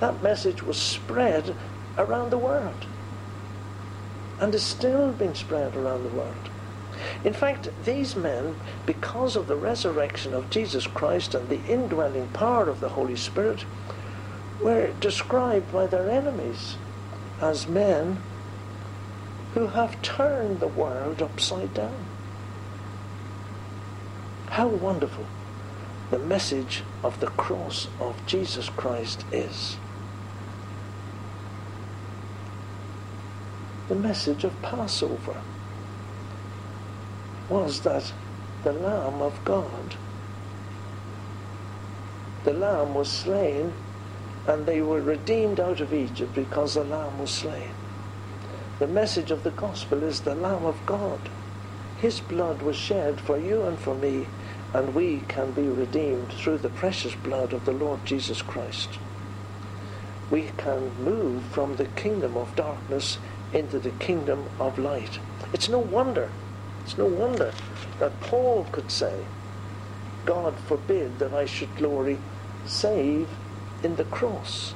that 0.00 0.22
message 0.22 0.62
was 0.62 0.76
spread 0.76 1.54
around 1.98 2.30
the 2.30 2.38
world 2.38 2.86
and 4.40 4.54
is 4.54 4.62
still 4.62 5.12
being 5.12 5.34
spread 5.34 5.74
around 5.76 6.04
the 6.04 6.16
world. 6.16 6.50
In 7.24 7.32
fact, 7.32 7.68
these 7.84 8.16
men, 8.16 8.56
because 8.84 9.36
of 9.36 9.46
the 9.46 9.56
resurrection 9.56 10.34
of 10.34 10.50
Jesus 10.50 10.86
Christ 10.86 11.34
and 11.34 11.48
the 11.48 11.64
indwelling 11.66 12.28
power 12.28 12.68
of 12.68 12.80
the 12.80 12.90
Holy 12.90 13.16
Spirit, 13.16 13.64
were 14.62 14.92
described 15.00 15.72
by 15.72 15.86
their 15.86 16.08
enemies 16.08 16.76
as 17.40 17.68
men 17.68 18.18
who 19.54 19.68
have 19.68 20.00
turned 20.02 20.60
the 20.60 20.68
world 20.68 21.22
upside 21.22 21.72
down. 21.74 22.04
How 24.48 24.68
wonderful 24.68 25.26
the 26.10 26.18
message 26.18 26.82
of 27.02 27.20
the 27.20 27.26
cross 27.26 27.88
of 28.00 28.24
Jesus 28.26 28.68
Christ 28.68 29.24
is. 29.32 29.76
The 33.88 33.94
message 33.94 34.42
of 34.42 34.60
Passover 34.62 35.40
was 37.48 37.80
that 37.80 38.12
the 38.64 38.72
Lamb 38.72 39.22
of 39.22 39.44
God, 39.44 39.94
the 42.42 42.52
Lamb 42.52 42.94
was 42.94 43.08
slain 43.08 43.72
and 44.46 44.66
they 44.66 44.80
were 44.82 45.00
redeemed 45.00 45.60
out 45.60 45.80
of 45.80 45.94
Egypt 45.94 46.34
because 46.34 46.74
the 46.74 46.84
Lamb 46.84 47.18
was 47.18 47.30
slain. 47.30 47.70
The 48.78 48.88
message 48.88 49.30
of 49.30 49.42
the 49.42 49.50
gospel 49.52 50.02
is 50.02 50.20
the 50.20 50.34
Lamb 50.34 50.64
of 50.64 50.84
God. 50.84 51.20
His 51.98 52.20
blood 52.20 52.62
was 52.62 52.76
shed 52.76 53.20
for 53.20 53.38
you 53.38 53.62
and 53.62 53.78
for 53.78 53.94
me, 53.94 54.26
and 54.74 54.94
we 54.94 55.20
can 55.28 55.52
be 55.52 55.62
redeemed 55.68 56.32
through 56.32 56.58
the 56.58 56.68
precious 56.68 57.14
blood 57.14 57.52
of 57.52 57.64
the 57.64 57.72
Lord 57.72 58.04
Jesus 58.04 58.42
Christ. 58.42 58.98
We 60.30 60.50
can 60.56 60.90
move 61.02 61.44
from 61.44 61.76
the 61.76 61.86
kingdom 61.86 62.36
of 62.36 62.54
darkness 62.56 63.18
into 63.52 63.78
the 63.78 63.90
kingdom 63.90 64.44
of 64.58 64.78
light. 64.78 65.18
It's 65.52 65.68
no 65.68 65.78
wonder 65.78 66.30
it's 66.86 66.96
no 66.96 67.06
wonder 67.06 67.52
that 67.98 68.20
Paul 68.20 68.64
could 68.70 68.92
say, 68.92 69.24
God 70.24 70.54
forbid 70.54 71.18
that 71.18 71.34
I 71.34 71.44
should 71.44 71.74
glory 71.74 72.16
save 72.64 73.28
in 73.82 73.96
the 73.96 74.04
cross 74.04 74.72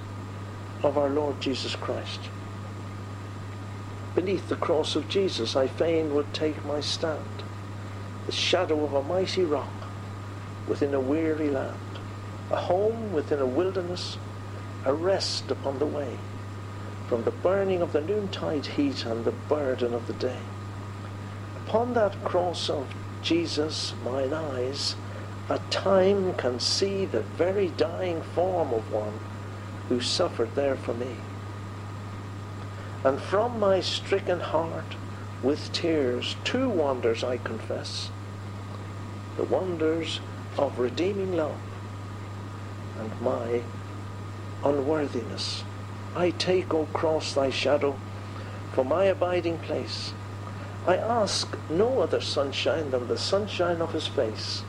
of 0.83 0.99
our 0.99 1.09
Lord 1.09 1.41
Jesus 1.41 1.77
Christ. 1.77 2.19
Beneath 4.17 4.49
the 4.49 4.57
cross 4.57 4.97
of 4.97 5.09
Jesus 5.09 5.55
I 5.55 5.69
fain 5.69 6.17
would 6.17 6.35
take 6.35 6.65
my 6.67 6.81
stand, 6.81 7.45
the 8.27 8.33
shadow 8.33 8.83
of 8.83 8.93
a 8.93 9.05
mighty 9.05 9.45
rock 9.45 9.71
within 10.67 10.95
a 10.95 11.01
weary 11.01 11.49
land, 11.49 11.79
a 12.51 12.57
home 12.57 13.13
within 13.13 13.39
a 13.39 13.47
wilderness, 13.47 14.19
a 14.85 14.93
rest 14.93 15.49
upon 15.49 15.79
the 15.79 15.87
way 15.87 16.19
from 17.11 17.25
the 17.25 17.31
burning 17.33 17.83
of 17.83 17.93
the 17.93 18.01
noontide 18.01 18.65
heat 18.65 19.05
and 19.05 19.25
the 19.25 19.33
burden 19.33 19.93
of 19.93 20.07
the 20.07 20.13
day 20.13 20.39
upon 21.67 21.93
that 21.95 22.25
cross 22.25 22.71
of 22.71 22.87
Jesus, 23.21 23.95
mine 24.05 24.33
eyes, 24.33 24.95
at 25.49 25.71
time 25.73 26.35
can 26.35 26.61
see 26.61 27.05
the 27.05 27.21
very 27.21 27.67
dying 27.71 28.23
form 28.23 28.73
of 28.73 28.93
one 28.93 29.19
who 29.89 30.01
suffered 30.01 30.55
there 30.55 30.77
for 30.77 30.95
me. 30.95 31.17
And 33.03 33.21
from 33.21 33.59
my 33.59 33.81
stricken 33.81 34.39
heart, 34.39 34.95
with 35.43 35.73
tears, 35.73 36.37
two 36.45 36.69
wonders 36.69 37.25
I 37.25 37.39
confess 37.39 38.11
the 39.37 39.45
wonders 39.45 40.21
of 40.57 40.79
redeeming 40.79 41.37
love 41.37 41.59
and 43.01 43.21
my 43.21 43.63
unworthiness. 44.63 45.65
I 46.15 46.31
take, 46.31 46.75
O 46.75 46.87
cross, 46.93 47.35
thy 47.35 47.51
shadow 47.51 47.97
for 48.73 48.85
my 48.85 49.05
abiding 49.05 49.59
place 49.59 50.13
I 50.87 50.97
ask 50.97 51.57
no 51.69 52.01
other 52.01 52.21
sunshine 52.21 52.91
than 52.91 53.07
the 53.07 53.19
sunshine 53.19 53.83
of 53.83 53.93
his 53.93 54.07
face. 54.07 54.63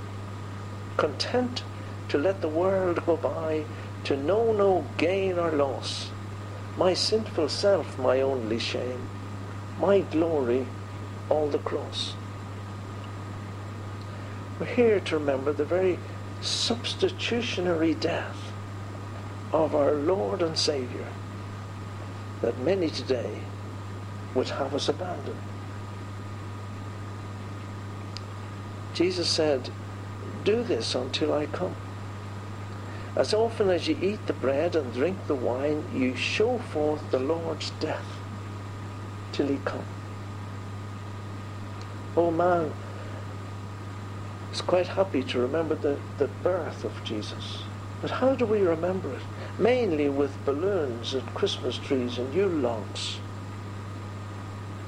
Content 0.98 1.64
to 2.10 2.18
let 2.18 2.42
the 2.42 2.50
world 2.50 3.06
go 3.06 3.16
by, 3.16 3.64
to 4.04 4.18
know 4.18 4.52
no 4.52 4.86
gain 4.98 5.40
or 5.40 5.52
loss, 5.52 6.10
my 6.78 6.94
sinful 6.94 7.48
self 7.48 7.98
my 7.98 8.20
only 8.20 8.60
shame, 8.60 9.08
my 9.80 10.00
glory 10.00 10.68
all 11.30 11.48
the 11.48 11.60
cross. 11.60 12.14
We're 14.60 14.66
here 14.66 15.00
to 15.00 15.18
remember 15.18 15.54
the 15.54 15.66
very 15.66 15.98
substitutionary 16.42 17.94
death 17.94 18.52
of 19.54 19.74
our 19.74 19.94
Lord 19.94 20.42
and 20.42 20.58
Saviour 20.58 21.08
that 22.42 22.60
many 22.60 22.90
today 22.90 23.40
would 24.34 24.50
have 24.50 24.74
us 24.74 24.90
abandon. 24.90 25.36
Jesus 28.94 29.30
said, 29.30 29.70
Do 30.44 30.64
this 30.64 30.96
until 30.96 31.34
I 31.34 31.46
come. 31.46 31.76
As 33.16 33.34
often 33.34 33.70
as 33.70 33.88
you 33.88 33.98
eat 34.02 34.26
the 34.26 34.34
bread 34.34 34.76
and 34.76 34.94
drink 34.94 35.18
the 35.28 35.36
wine, 35.36 35.84
you 35.94 36.16
show 36.16 36.58
forth 36.58 37.12
the 37.12 37.20
Lord's 37.20 37.72
death 37.80 38.06
till 39.32 39.48
he 39.48 39.60
come. 39.66 39.86
Oh 42.16 42.32
man 42.32 42.74
is 44.54 44.62
quite 44.62 44.88
happy 44.88 45.24
to 45.24 45.40
remember 45.40 45.76
the, 45.76 45.98
the 46.18 46.28
birth 46.28 46.84
of 46.84 47.04
Jesus. 47.04 47.64
But 48.02 48.12
how 48.12 48.36
do 48.36 48.46
we 48.46 48.62
remember 48.62 49.14
it? 49.14 49.22
Mainly 49.62 50.10
with 50.10 50.44
balloons 50.44 51.14
and 51.14 51.36
Christmas 51.36 51.78
trees 51.78 52.18
and 52.18 52.34
Yule 52.34 52.50
logs. 52.50 53.20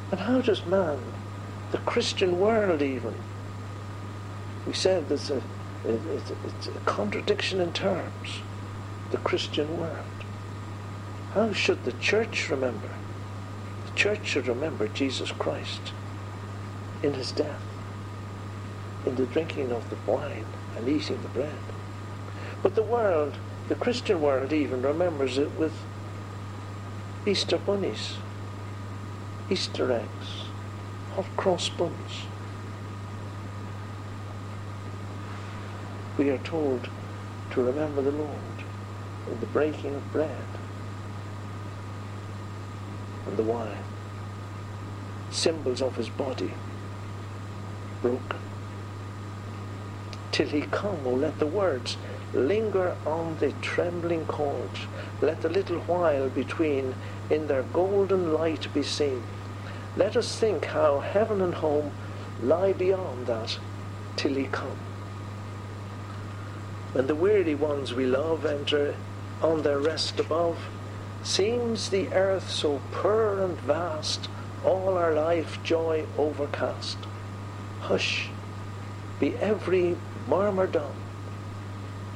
And 0.10 0.20
how 0.20 0.42
does 0.42 0.66
man, 0.66 0.98
the 1.72 1.78
Christian 1.78 2.40
world 2.40 2.82
even, 2.82 3.14
we 4.66 4.74
said 4.74 5.08
there's 5.08 5.30
a, 5.30 5.38
it, 5.86 6.02
it, 6.16 6.38
it's 6.48 6.68
a 6.70 6.80
contradiction 6.88 7.62
in 7.62 7.72
terms, 7.72 8.40
the 9.12 9.18
Christian 9.18 9.80
world. 9.80 10.24
How 11.36 11.54
should 11.54 11.86
the 11.86 11.92
church 11.94 12.50
remember? 12.50 12.90
The 13.86 13.96
church 13.96 14.26
should 14.26 14.48
remember 14.48 14.88
Jesus 14.88 15.32
Christ 15.32 15.92
in 17.04 17.14
his 17.14 17.32
death, 17.32 17.62
in 19.06 19.18
the 19.18 19.28
drinking 19.28 19.72
of 19.72 19.88
the 19.92 20.12
wine 20.12 20.46
and 20.76 20.90
eating 20.90 21.22
the 21.22 21.28
bread. 21.30 21.60
But 22.64 22.74
the 22.74 22.82
world, 22.82 23.36
the 23.74 23.80
Christian 23.80 24.22
world 24.22 24.54
even, 24.54 24.84
remembers 24.84 25.40
it 25.40 25.50
with 25.58 25.74
Easter 27.26 27.58
bunnies, 27.58 28.18
Easter 29.50 29.92
eggs, 29.92 30.44
hot 31.16 31.26
cross 31.36 31.70
buns. 31.70 32.26
we 36.20 36.30
are 36.30 36.38
told 36.38 36.88
to 37.50 37.64
remember 37.64 38.04
the 38.04 38.12
Lord 38.12 38.60
in 39.32 39.40
the 39.40 39.48
breaking 39.48 39.96
of 39.96 40.12
bread 40.12 40.46
and 43.26 43.36
the 43.36 43.42
wine, 43.42 43.84
symbols 45.32 45.82
of 45.82 45.96
his 45.96 46.10
body 46.10 46.54
broken. 48.04 48.40
Till 50.32 50.50
he 50.50 50.62
come, 50.62 51.00
oh, 51.06 51.16
let 51.16 51.40
the 51.40 51.48
words 51.48 51.98
linger 52.34 52.96
on 53.06 53.38
the 53.40 53.52
trembling 53.62 54.26
chords. 54.26 54.80
Let 55.22 55.42
the 55.42 55.50
little 55.50 55.80
while 55.82 56.30
between 56.30 56.96
in 57.30 57.48
their 57.48 57.64
golden 57.64 58.34
light 58.34 58.74
be 58.74 58.84
seen. 58.84 59.24
Let 59.96 60.18
us 60.18 60.40
think 60.40 60.66
how 60.66 61.00
heaven 61.00 61.42
and 61.42 61.54
home 61.54 61.92
lie 62.42 62.74
beyond 62.74 63.28
that 63.28 63.60
till 64.16 64.34
he 64.34 64.46
come. 64.46 64.78
When 66.94 67.08
the 67.08 67.16
weary 67.16 67.56
ones 67.56 67.94
we 67.94 68.06
love 68.06 68.46
enter 68.46 68.96
on 69.42 69.64
their 69.64 69.80
rest 69.80 70.20
above, 70.20 70.58
seems 71.24 71.90
the 71.90 72.14
earth 72.14 72.50
so 72.50 72.82
poor 72.92 73.40
and 73.40 73.58
vast, 73.62 74.30
all 74.66 74.98
our 74.98 75.14
life 75.14 75.60
joy 75.64 76.06
overcast. 76.18 76.98
Hush, 77.82 78.30
be 79.20 79.36
every 79.38 79.98
murmur 80.28 80.68
dumb, 80.68 80.96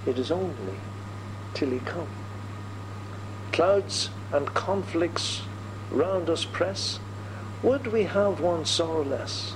it 0.07 0.17
is 0.17 0.31
only 0.31 0.79
till 1.53 1.69
he 1.69 1.79
come. 1.79 2.07
Clouds 3.51 4.09
and 4.31 4.47
conflicts 4.53 5.43
round 5.91 6.29
us 6.29 6.45
press, 6.45 6.99
would 7.61 7.87
we 7.87 8.03
have 8.03 8.41
one 8.41 8.65
sorrow 8.65 9.03
less? 9.03 9.55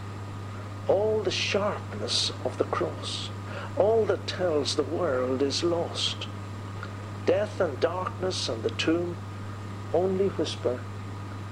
All 0.87 1.23
the 1.23 1.31
sharpness 1.31 2.31
of 2.45 2.57
the 2.57 2.65
cross 2.65 3.29
all 3.77 4.05
that 4.05 4.27
tells 4.27 4.75
the 4.75 4.83
world 4.83 5.41
is 5.41 5.63
lost. 5.63 6.27
Death 7.25 7.59
and 7.61 7.79
darkness 7.79 8.49
and 8.49 8.61
the 8.63 8.69
tomb 8.71 9.15
only 9.93 10.27
whisper 10.29 10.79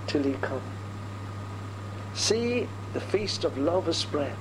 till 0.08 0.24
he 0.24 0.34
come. 0.34 0.62
See, 2.14 2.68
the 2.94 3.00
feast 3.00 3.44
of 3.44 3.58
love 3.58 3.88
is 3.88 3.98
spread. 3.98 4.36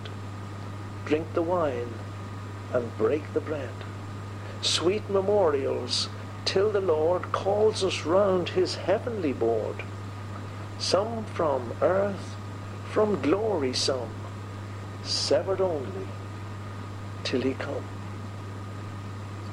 Drink 1.05 1.33
the 1.35 1.43
wine 1.43 1.95
and 2.73 2.97
break 2.99 3.33
the 3.33 3.41
bread. 3.41 3.71
Sweet 4.61 5.09
memorials 5.09 6.09
till 6.45 6.71
the 6.71 6.81
Lord 6.81 7.31
calls 7.31 7.85
us 7.85 8.05
round 8.05 8.51
his 8.51 8.75
heavenly 8.75 9.33
board. 9.33 9.83
Some 10.79 11.25
from 11.25 11.73
earth, 11.81 12.35
from 12.91 13.21
glory 13.21 13.73
some, 13.73 14.09
severed 15.05 15.61
only 15.61 16.09
till 17.23 17.43
he 17.43 17.55
come. 17.55 17.85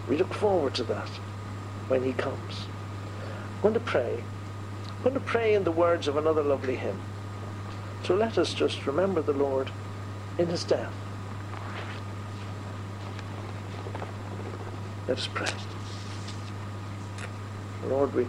We 0.08 0.18
look 0.18 0.34
forward 0.34 0.74
to 0.76 0.84
that 0.86 1.10
when 1.88 2.04
he 2.04 2.14
comes. 2.14 2.66
I'm 3.56 3.62
going 3.62 3.74
to 3.76 3.80
pray. 3.80 4.24
I'm 4.88 5.04
going 5.04 5.14
to 5.14 5.20
pray 5.20 5.54
in 5.54 5.64
the 5.64 5.72
words 5.72 6.08
of 6.08 6.18
another 6.18 6.44
lovely 6.44 6.76
hymn. 6.76 7.00
So 8.04 8.16
let 8.16 8.38
us 8.38 8.54
just 8.54 8.88
remember 8.88 9.22
the 9.22 9.34
Lord 9.34 9.72
in 10.38 10.48
his 10.48 10.64
death. 10.64 10.94
Let 15.08 15.18
us 15.18 15.30
pray. 15.34 15.52
Lord, 17.88 18.14
we 18.14 18.28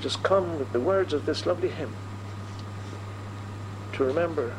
just 0.00 0.22
come 0.22 0.58
with 0.58 0.72
the 0.72 0.80
words 0.80 1.12
of 1.12 1.26
this 1.26 1.46
lovely 1.46 1.68
hymn 1.68 1.92
to 3.92 4.04
remember 4.04 4.54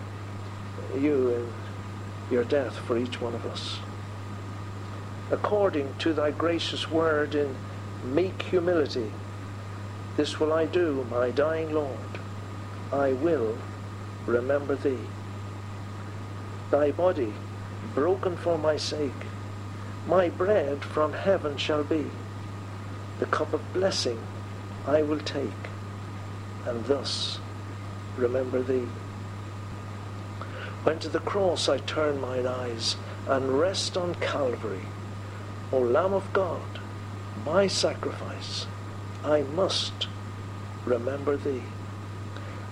you 0.98 1.34
and 1.34 1.54
your 2.32 2.44
death 2.44 2.78
for 2.78 2.98
each 2.98 3.20
one 3.20 3.36
of 3.36 3.46
us 3.46 3.80
according 5.32 5.94
to 5.98 6.14
thy 6.14 6.32
gracious 6.32 6.92
word 6.92 7.34
in 7.34 7.56
meek 8.04 8.44
humility. 8.44 9.12
This 10.18 10.40
will 10.40 10.54
I 10.54 10.66
do, 10.66 11.06
my 11.10 11.32
dying 11.32 11.74
Lord. 11.74 12.20
I 12.94 13.14
will 13.14 13.58
remember 14.26 14.76
thee. 14.76 15.08
Thy 16.70 16.92
body 16.92 17.34
broken 17.94 18.38
for 18.38 18.58
my 18.58 18.78
sake, 18.78 19.12
my 20.08 20.30
bread 20.30 20.84
from 20.84 21.14
heaven 21.14 21.58
shall 21.58 21.84
be. 21.84 22.06
The 23.20 23.26
cup 23.26 23.54
of 23.54 23.74
blessing 23.74 24.20
I 24.86 25.02
will 25.02 25.20
take, 25.20 25.70
and 26.66 26.86
thus 26.86 27.40
remember 28.18 28.62
thee. 28.62 28.88
When 30.84 31.00
to 31.00 31.10
the 31.10 31.20
cross 31.20 31.68
I 31.68 31.80
turn 31.80 32.22
mine 32.22 32.46
eyes 32.46 32.96
and 33.28 33.60
rest 33.60 33.98
on 33.98 34.16
Calvary, 34.16 34.86
O 35.72 35.80
Lamb 35.80 36.14
of 36.14 36.32
God, 36.34 36.80
my 37.44 37.68
sacrifice, 37.68 38.68
I 39.24 39.42
must 39.42 40.08
remember 40.86 41.36
thee. 41.36 41.64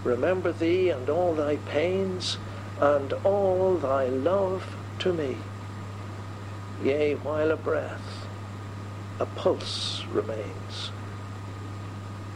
Remember 0.04 0.52
thee 0.52 0.90
and 0.90 1.10
all 1.10 1.34
thy 1.34 1.56
pains 1.56 2.38
and 2.80 3.14
all 3.24 3.76
thy 3.76 4.08
love 4.08 4.76
to 5.00 5.14
me. 5.14 5.38
Yea, 6.84 7.14
while 7.14 7.52
a 7.52 7.56
breath, 7.56 8.28
a 9.22 9.26
pulse 9.26 10.04
remains, 10.12 10.92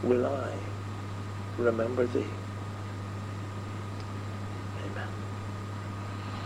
will 0.02 0.24
I 0.24 0.54
remember 1.58 2.06
thee. 2.06 2.24